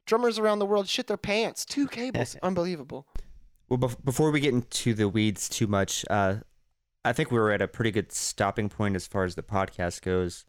[0.07, 1.65] Drummers around the world shit their pants.
[1.65, 2.36] Two cables.
[2.43, 3.07] Unbelievable.
[3.69, 6.36] Well, bef- before we get into the weeds too much, uh,
[7.05, 10.03] I think we were at a pretty good stopping point as far as the podcast
[10.03, 10.44] goes.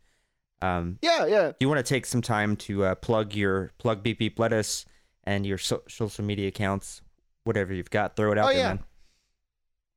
[0.61, 1.47] Um, Yeah, yeah.
[1.49, 4.85] do you want to take some time to uh, plug your plug beep beep lettuce
[5.23, 7.01] and your so- social media accounts,
[7.45, 8.67] whatever you've got, throw it out Oh, there, yeah.
[8.73, 8.83] man.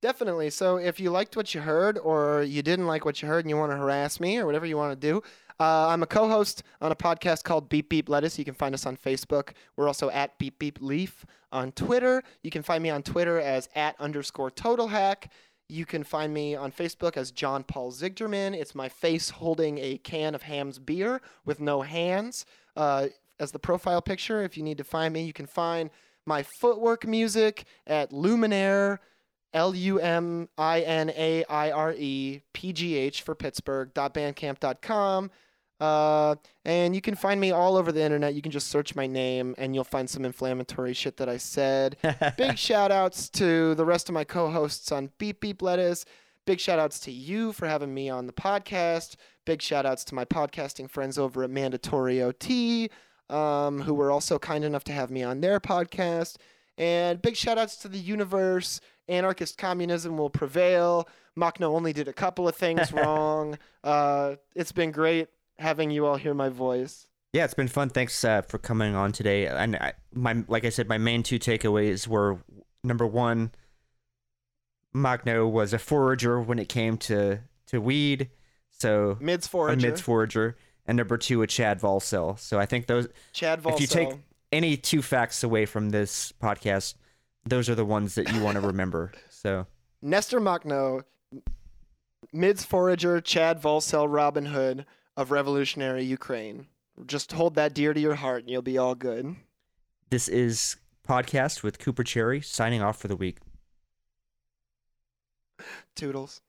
[0.03, 0.49] Definitely.
[0.49, 3.51] So if you liked what you heard or you didn't like what you heard and
[3.51, 5.23] you want to harass me or whatever you want to do,
[5.61, 8.39] uh, I'm a co-host on a podcast called Beep Beep Lettuce.
[8.39, 9.51] You can find us on Facebook.
[9.77, 12.23] We're also at Beep Beep Leaf on Twitter.
[12.43, 15.31] You can find me on Twitter as at underscore Total Hack.
[15.69, 18.55] You can find me on Facebook as John Paul Zigderman.
[18.55, 23.09] It's my face holding a can of Hamm's beer with no hands uh,
[23.39, 24.43] as the profile picture.
[24.43, 25.91] If you need to find me, you can find
[26.25, 28.99] my footwork music at Luminaire.
[29.53, 33.93] L U M I N A I R E P G H for Pittsburgh.
[33.95, 35.31] Bandcamp.com.
[35.81, 36.35] Uh,
[36.67, 38.35] and you can find me all over the internet.
[38.35, 41.97] You can just search my name and you'll find some inflammatory shit that I said.
[42.37, 46.05] Big shout outs to the rest of my co hosts on Beep Beep Lettuce.
[46.47, 49.17] Big shout outs to you for having me on the podcast.
[49.47, 52.91] Big shout outs to my podcasting friends over at Mandatory OT,
[53.31, 56.37] um, who were also kind enough to have me on their podcast.
[56.77, 58.81] And big shout outs to the universe.
[59.11, 61.09] Anarchist communism will prevail.
[61.37, 63.59] Makhno only did a couple of things wrong.
[63.85, 65.29] Uh, it's been great
[65.59, 67.07] having you all hear my voice.
[67.33, 67.91] Yeah, it's been fun.
[67.91, 69.47] Thanks uh, for coming on today.
[69.47, 72.39] And I, my, like I said, my main two takeaways were
[72.83, 73.53] number one,
[74.95, 78.31] Makhno was a forager when it came to to weed,
[78.71, 79.87] so Mids a forager.
[79.87, 80.57] mids forager,
[80.87, 82.37] and number two, a Chad Volsel.
[82.39, 83.75] So I think those, Chad Volso.
[83.75, 84.09] if you take
[84.51, 86.95] any two facts away from this podcast,
[87.45, 89.13] those are the ones that you want to remember.
[89.29, 89.67] So
[90.03, 91.05] Nestor Makhno
[92.33, 94.87] Mids forager Chad Volsel Robin Hood
[95.17, 96.67] of revolutionary Ukraine.
[97.07, 99.37] Just hold that dear to your heart and you'll be all good.
[100.11, 100.77] This is
[101.09, 103.39] podcast with Cooper Cherry signing off for the week.
[105.95, 106.41] Toodles.